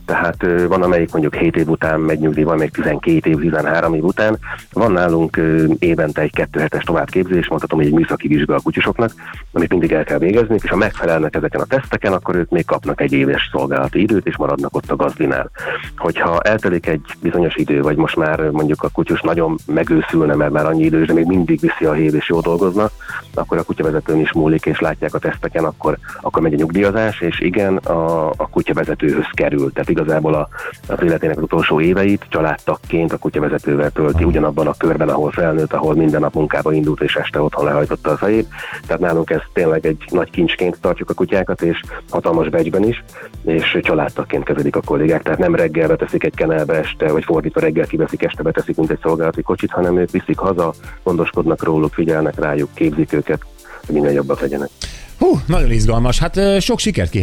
tehát 0.06 0.45
van 0.67 0.82
amelyik 0.82 1.12
mondjuk 1.12 1.36
7 1.36 1.56
év 1.56 1.69
után 1.69 1.99
megy 1.99 2.19
nyugdíjba, 2.19 2.56
még 2.56 2.71
12 2.71 3.30
év, 3.30 3.39
13 3.39 3.93
év 3.93 4.03
után. 4.03 4.38
Van 4.73 4.91
nálunk 4.91 5.41
évente 5.80 6.21
egy 6.21 6.32
2 6.32 6.60
hetes 6.60 6.84
továbbképzés, 6.84 7.47
mondhatom, 7.47 7.80
egy 7.80 7.93
műszaki 7.93 8.27
vizsga 8.27 8.56
a 8.56 8.60
kutyusoknak, 8.60 9.12
amit 9.51 9.69
mindig 9.69 9.91
el 9.91 10.03
kell 10.03 10.17
végezni, 10.17 10.56
és 10.63 10.69
ha 10.69 10.75
megfelelnek 10.75 11.36
ezeken 11.36 11.62
a 11.62 11.65
teszteken, 11.65 12.13
akkor 12.13 12.36
ők 12.36 12.49
még 12.49 12.65
kapnak 12.65 13.01
egy 13.01 13.13
éves 13.13 13.49
szolgálati 13.51 14.01
időt, 14.01 14.27
és 14.27 14.38
maradnak 14.38 14.75
ott 14.75 14.91
a 14.91 14.95
gazdinál. 14.95 15.49
Hogyha 15.97 16.41
eltelik 16.41 16.88
egy 16.88 17.01
bizonyos 17.21 17.56
idő, 17.56 17.82
vagy 17.82 17.97
most 17.97 18.15
már 18.15 18.49
mondjuk 18.49 18.84
a 18.84 18.89
kutyus 18.89 19.21
nagyon 19.21 19.58
megőszülne, 19.65 20.36
mert 20.36 20.51
már 20.51 20.65
annyi 20.65 20.84
idős, 20.84 21.08
de 21.08 21.13
még 21.13 21.25
mindig 21.25 21.60
viszi 21.60 21.86
a 21.86 21.93
hév 21.93 22.15
és 22.15 22.30
jól 22.30 22.41
dolgozna, 22.41 22.89
akkor 23.34 23.58
a 23.58 23.63
kutyavezetőn 23.63 24.19
is 24.19 24.34
múlik, 24.34 24.65
és 24.65 24.80
látják 24.80 25.13
a 25.13 25.19
teszteken, 25.19 25.63
akkor, 25.63 25.97
akkor 26.21 26.41
megy 26.41 26.53
a 26.53 26.58
nyugdíjazás, 26.58 27.21
és 27.21 27.39
igen, 27.39 27.77
a, 27.77 28.30
a 28.30 28.49
kutyavezetőhöz 28.57 29.25
kerül. 29.31 29.71
Tehát 29.71 29.89
igazából 29.89 30.33
a, 30.33 30.49
az 30.87 31.03
életének 31.03 31.37
az 31.37 31.43
utolsó 31.43 31.81
éveit 31.81 32.25
családtagként 32.29 33.13
a 33.13 33.17
kutyavezetővel 33.17 33.89
tölti 33.89 34.23
ugyanabban 34.23 34.67
a 34.67 34.73
körben, 34.77 35.09
ahol 35.09 35.31
felnőtt, 35.31 35.73
ahol 35.73 35.95
minden 35.95 36.21
nap 36.21 36.33
munkába 36.33 36.73
indult 36.73 37.01
és 37.01 37.15
este 37.15 37.41
otthon 37.41 37.65
lehajtotta 37.65 38.11
a 38.11 38.17
fejét. 38.17 38.47
Tehát 38.87 39.01
nálunk 39.01 39.29
ez 39.29 39.41
tényleg 39.53 39.85
egy 39.85 40.03
nagy 40.09 40.29
kincsként 40.29 40.77
tartjuk 40.81 41.09
a 41.09 41.13
kutyákat, 41.13 41.61
és 41.61 41.81
hatalmas 42.09 42.49
becsben 42.49 42.83
is, 42.83 43.03
és 43.45 43.77
családtagként 43.81 44.43
kezelik 44.43 44.75
a 44.75 44.81
kollégák. 44.85 45.23
Tehát 45.23 45.39
nem 45.39 45.55
reggel 45.55 45.87
beteszik 45.87 46.23
egy 46.23 46.35
kenelbe 46.35 46.73
este, 46.73 47.11
vagy 47.11 47.23
fordítva 47.23 47.59
reggel 47.59 47.85
kiveszik, 47.85 48.23
este 48.23 48.43
beteszik, 48.43 48.77
mint 48.77 48.91
egy 48.91 48.99
szolgálati 49.01 49.41
kocsit, 49.41 49.71
hanem 49.71 49.97
ők 49.97 50.11
viszik 50.11 50.37
haza, 50.37 50.73
gondoskodnak 51.03 51.63
róluk, 51.63 51.93
figyelnek 51.93 52.39
rájuk, 52.39 52.69
képzik 52.73 53.13
őket, 53.13 53.45
hogy 53.85 53.95
minél 53.95 54.11
jobbak 54.11 54.39
legyenek. 54.39 54.69
Hú, 55.17 55.41
nagyon 55.45 55.71
izgalmas. 55.71 56.19
Hát 56.19 56.62
sok 56.62 56.80
sikert 56.80 57.13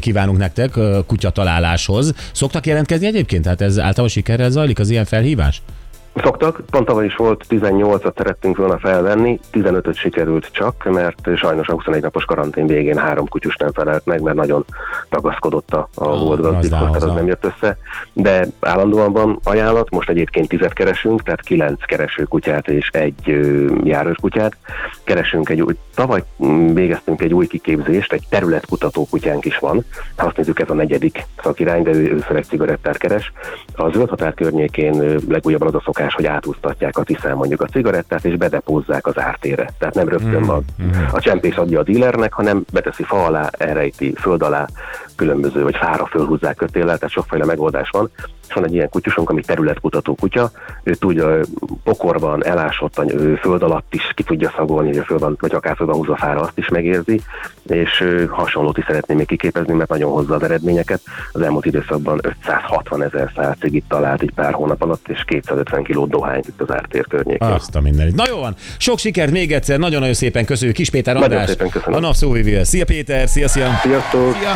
kívánunk 0.00 0.38
nektek 0.38 0.76
ö, 0.76 1.00
kutyataláláshoz. 1.06 2.12
Szoktak 2.32 2.66
jelentkezni 2.66 3.06
egyébként? 3.06 3.42
Tehát 3.42 3.60
ez 3.60 3.78
általában 3.78 4.08
sikerrel 4.08 4.50
zajlik 4.50 4.78
az 4.78 4.90
ilyen 4.90 5.04
felhívás? 5.04 5.62
Szoktak, 6.14 6.62
pont 6.70 6.86
tavaly 6.86 7.04
is 7.04 7.16
volt 7.16 7.44
18-at 7.48 8.16
szerettünk 8.16 8.56
volna 8.56 8.78
felvenni, 8.78 9.40
15-öt 9.52 9.94
sikerült 9.94 10.48
csak, 10.52 10.84
mert 10.84 11.36
sajnos 11.36 11.68
a 11.68 11.72
21 11.72 12.02
napos 12.02 12.24
karantén 12.24 12.66
végén 12.66 12.96
három 12.96 13.28
kutyus 13.28 13.56
nem 13.56 13.72
felelt 13.72 14.06
meg, 14.06 14.20
mert 14.20 14.36
nagyon 14.36 14.64
ragaszkodott 15.08 15.72
a, 15.72 15.88
a 15.94 16.18
volt 16.18 16.40
gazdikhoz, 16.40 16.78
tehát 16.80 17.02
az 17.02 17.14
nem 17.14 17.26
jött 17.26 17.44
össze. 17.44 17.76
De 18.12 18.46
állandóan 18.60 19.12
van 19.12 19.38
ajánlat, 19.44 19.90
most 19.90 20.08
egyébként 20.08 20.48
tizet 20.48 20.72
keresünk, 20.72 21.22
tehát 21.22 21.40
kilenc 21.40 21.84
kereső 21.84 22.22
kutyát 22.22 22.68
és 22.68 22.88
egy 22.88 23.30
ö, 23.30 23.70
járős 23.84 24.16
kutyát. 24.20 24.56
Keresünk 25.04 25.48
egy 25.48 25.60
új, 25.60 25.74
tavaly 25.94 26.22
végeztünk 26.72 27.22
egy 27.22 27.34
új 27.34 27.46
kiképzést, 27.46 28.12
egy 28.12 28.24
területkutató 28.28 29.06
kutyánk 29.10 29.44
is 29.44 29.58
van. 29.58 29.84
Ha 30.16 30.26
azt 30.26 30.36
nézzük, 30.36 30.60
ez 30.60 30.70
a 30.70 30.74
negyedik 30.74 31.26
szakirány, 31.42 31.82
de 31.82 31.90
ő, 31.90 32.12
ő 32.12 32.18
főleg 32.18 32.44
cigarettát 32.44 32.96
keres. 32.96 33.32
A 33.74 33.90
zöld 33.90 34.08
határ 34.08 34.34
környékén 34.34 35.18
legújabban 35.28 35.68
az 35.68 35.74
a 35.74 35.82
szokás, 35.84 36.01
hogy 36.10 36.26
átúztatják 36.26 36.98
a 36.98 37.02
tisztán 37.02 37.36
mondjuk 37.36 37.60
a 37.60 37.66
cigarettát, 37.66 38.24
és 38.24 38.36
bedepózzák 38.36 39.06
az 39.06 39.18
ártére. 39.18 39.70
Tehát 39.78 39.94
nem 39.94 40.08
rögtön 40.08 40.42
van. 40.42 40.64
A 41.12 41.20
csempész 41.20 41.56
adja 41.56 41.80
a 41.80 41.82
dílernek, 41.82 42.32
hanem 42.32 42.64
beteszi 42.72 43.02
fa 43.02 43.24
alá, 43.24 43.50
elrejti, 43.58 44.14
föld 44.18 44.42
alá, 44.42 44.66
különböző, 45.16 45.62
vagy 45.62 45.76
fára 45.76 46.06
fölhúzzák 46.06 46.56
kötéllel, 46.56 46.98
tehát 46.98 47.14
sokféle 47.14 47.44
megoldás 47.44 47.90
van. 47.90 48.10
Van 48.54 48.64
egy 48.64 48.74
ilyen 48.74 48.88
kutyusunk, 48.88 49.30
ami 49.30 49.40
területkutató 49.40 50.14
kutya, 50.14 50.50
ő 50.82 50.94
tudja 50.94 51.38
pokorban, 51.84 52.44
elásottan, 52.46 53.20
ő 53.20 53.34
föld 53.34 53.62
alatt 53.62 53.94
is 53.94 54.12
ki 54.14 54.22
tudja 54.22 54.52
szagolni, 54.56 54.88
hogy 54.88 54.98
a 54.98 55.04
föld 55.04 55.20
van, 55.20 55.36
vagy 55.40 55.54
akár 55.54 55.76
föld 55.76 55.88
van 55.88 55.98
húzva 55.98 56.16
fára, 56.16 56.40
azt 56.40 56.58
is 56.58 56.68
megérzi, 56.68 57.20
és 57.66 58.04
hasonlót 58.28 58.78
is 58.78 58.84
szeretném 58.86 59.16
még 59.16 59.26
kiképezni, 59.26 59.74
mert 59.74 59.90
nagyon 59.90 60.10
hozza 60.10 60.34
az 60.34 60.42
eredményeket. 60.42 61.00
Az 61.32 61.40
elmúlt 61.40 61.64
időszakban 61.66 62.20
560 62.22 63.02
ezer 63.02 63.30
szál 63.36 63.56
cigit 63.60 63.84
talált 63.88 64.22
egy 64.22 64.32
pár 64.34 64.52
hónap 64.52 64.82
alatt, 64.82 65.08
és 65.08 65.24
250 65.24 65.82
kiló 65.82 66.06
dohányt 66.06 66.48
itt 66.48 66.60
az 66.60 66.72
ártér 66.74 67.06
környékén. 67.06 67.48
Azt 67.48 67.74
a 67.74 67.80
mindenit. 67.80 68.14
Na 68.14 68.24
jó 68.28 68.38
van, 68.38 68.54
sok 68.78 68.98
sikert 68.98 69.30
még 69.30 69.52
egyszer, 69.52 69.78
nagyon-nagyon 69.78 70.14
szépen 70.14 70.44
köszönjük. 70.44 70.76
Kis 70.76 70.90
Péter 70.90 71.14
Nagyon 71.14 71.30
András, 71.30 71.48
szépen 71.48 71.68
köszönöm. 71.68 71.94
a 71.94 72.00
nap 72.00 72.14
szóvivője. 72.14 72.64
Szia 72.64 72.84
Péter, 72.84 73.28
szia, 73.28 73.48
szia. 73.48 73.68
Sziasztok! 73.82 74.36
Ja. 74.42 74.54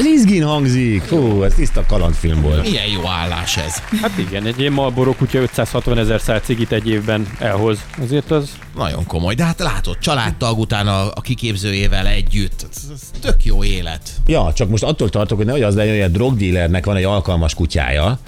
Ez 0.00 0.06
izgin 0.06 0.44
hangzik. 0.44 1.02
Fú, 1.02 1.42
ez 1.42 1.54
tiszta 1.54 1.84
kalandfilm 1.86 2.40
volt. 2.40 2.62
Milyen 2.62 2.86
jó 2.86 3.08
állás 3.08 3.56
ez. 3.56 3.74
Hát 4.02 4.18
igen, 4.18 4.46
egy 4.46 4.60
ilyen 4.60 4.72
Marlboro 4.72 5.12
kutya 5.12 5.38
560 5.40 5.98
ezer 5.98 6.20
szál 6.20 6.40
cigit 6.40 6.72
egy 6.72 6.88
évben 6.88 7.28
elhoz. 7.38 7.78
Azért 8.02 8.30
az 8.30 8.50
Nagyon 8.76 9.06
komoly. 9.06 9.34
De 9.34 9.44
hát 9.44 9.58
látod, 9.58 9.98
családtag 9.98 10.58
után 10.58 10.86
a, 10.86 11.06
a 11.14 11.20
kiképzőjével 11.20 12.06
együtt. 12.06 12.66
Ez, 12.70 12.82
ez 12.92 13.00
tök 13.20 13.44
jó 13.44 13.64
élet. 13.64 14.10
Ja, 14.26 14.52
csak 14.54 14.68
most 14.68 14.82
attól 14.82 15.08
tartok, 15.08 15.36
hogy 15.36 15.46
nehogy 15.46 15.62
az 15.62 15.74
legyen, 15.74 15.94
hogy 15.94 16.02
a 16.02 16.08
drogdílernek 16.08 16.84
van 16.84 16.96
egy 16.96 17.04
alkalmas 17.04 17.54
kutyája, 17.54 18.18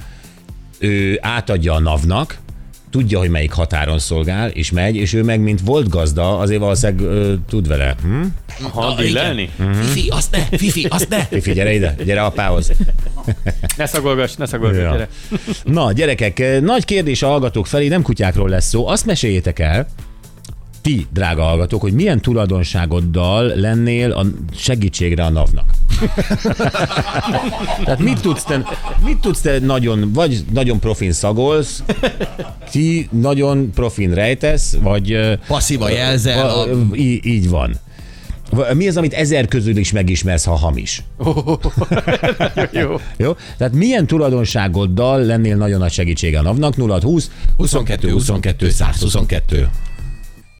ő 0.79 1.19
átadja 1.23 1.75
a 1.75 1.81
NAV-nak, 1.81 2.39
tudja, 2.93 3.19
hogy 3.19 3.29
melyik 3.31 3.53
határon 3.53 3.99
szolgál, 3.99 4.49
és 4.49 4.71
megy, 4.71 4.97
és 4.97 5.13
ő 5.13 5.23
meg, 5.23 5.41
mint 5.41 5.61
volt 5.65 5.89
gazda, 5.89 6.39
azért 6.39 6.61
valószínűleg 6.61 7.05
ö, 7.07 7.35
tud 7.49 7.69
vele. 7.69 7.95
Hm? 8.03 8.23
ha 8.73 8.89
Na, 8.89 8.95
dillelni? 8.95 9.51
igen. 9.59 9.75
Fifi, 9.75 10.09
azt 10.09 10.31
ne, 10.31 10.57
Fifi, 10.59 10.87
azt 10.91 11.09
ne. 11.09 11.25
Fifi, 11.25 11.53
gyere 11.53 11.73
ide, 11.73 11.95
gyere 12.05 12.23
apához. 12.23 12.73
Ne 13.77 13.87
szagolgass, 13.87 14.35
ne 14.35 14.47
szagolgass, 14.47 14.81
Ja. 14.81 14.91
gyere. 14.93 15.09
Na, 15.65 15.93
gyerekek, 15.93 16.61
nagy 16.61 16.85
kérdés 16.85 17.23
a 17.23 17.27
hallgatók 17.29 17.67
felé, 17.67 17.89
nem 17.89 18.03
kutyákról 18.03 18.49
lesz 18.49 18.69
szó. 18.69 18.87
Azt 18.89 19.07
meséljétek 19.07 19.59
el, 19.59 19.87
ti, 20.83 21.07
drága 21.13 21.43
hallgatók, 21.43 21.81
hogy 21.81 21.93
milyen 21.93 22.21
tulajdonságoddal 22.21 23.47
lennél 23.47 24.13
a 24.13 24.27
segítségre 24.57 25.25
a 25.25 25.31
NAV-nak. 25.31 25.65
Tehát 27.85 27.99
mit 27.99 28.21
tudsz 28.21 28.43
te, 28.45 28.63
mit 29.05 29.19
tudsz 29.19 29.41
te 29.41 29.59
nagyon, 29.59 30.13
vagy 30.13 30.45
nagyon 30.53 30.79
profin 30.79 31.13
szagolsz, 31.13 31.83
ti 32.71 33.09
nagyon 33.13 33.71
profin 33.75 34.15
rejtesz, 34.15 34.77
vagy... 34.81 35.19
Passzíva 35.47 35.91
jelzel. 35.91 36.43
va- 36.47 36.67
A... 36.67 36.95
í- 36.95 37.25
így 37.25 37.49
van. 37.49 37.75
Va- 38.51 38.75
Mi 38.75 38.89
az, 38.89 38.97
amit 38.97 39.13
ezer 39.13 39.47
közül 39.49 39.77
is 39.77 39.93
megismersz, 39.93 40.45
ha 40.45 40.55
hamis? 40.57 41.03
Jó. 42.73 43.01
Jó? 43.17 43.37
Tehát 43.59 43.73
milyen 43.75 44.07
tulajdonságoddal 44.07 45.21
lennél 45.23 45.57
nagyon 45.57 45.79
nagy 45.79 45.93
segítsége 45.93 46.39
a 46.39 46.43
NAV-nak? 46.43 46.77
0 46.77 46.99
20 47.03 47.31
22 47.57 48.11
22 48.11 48.71
122. 48.71 49.69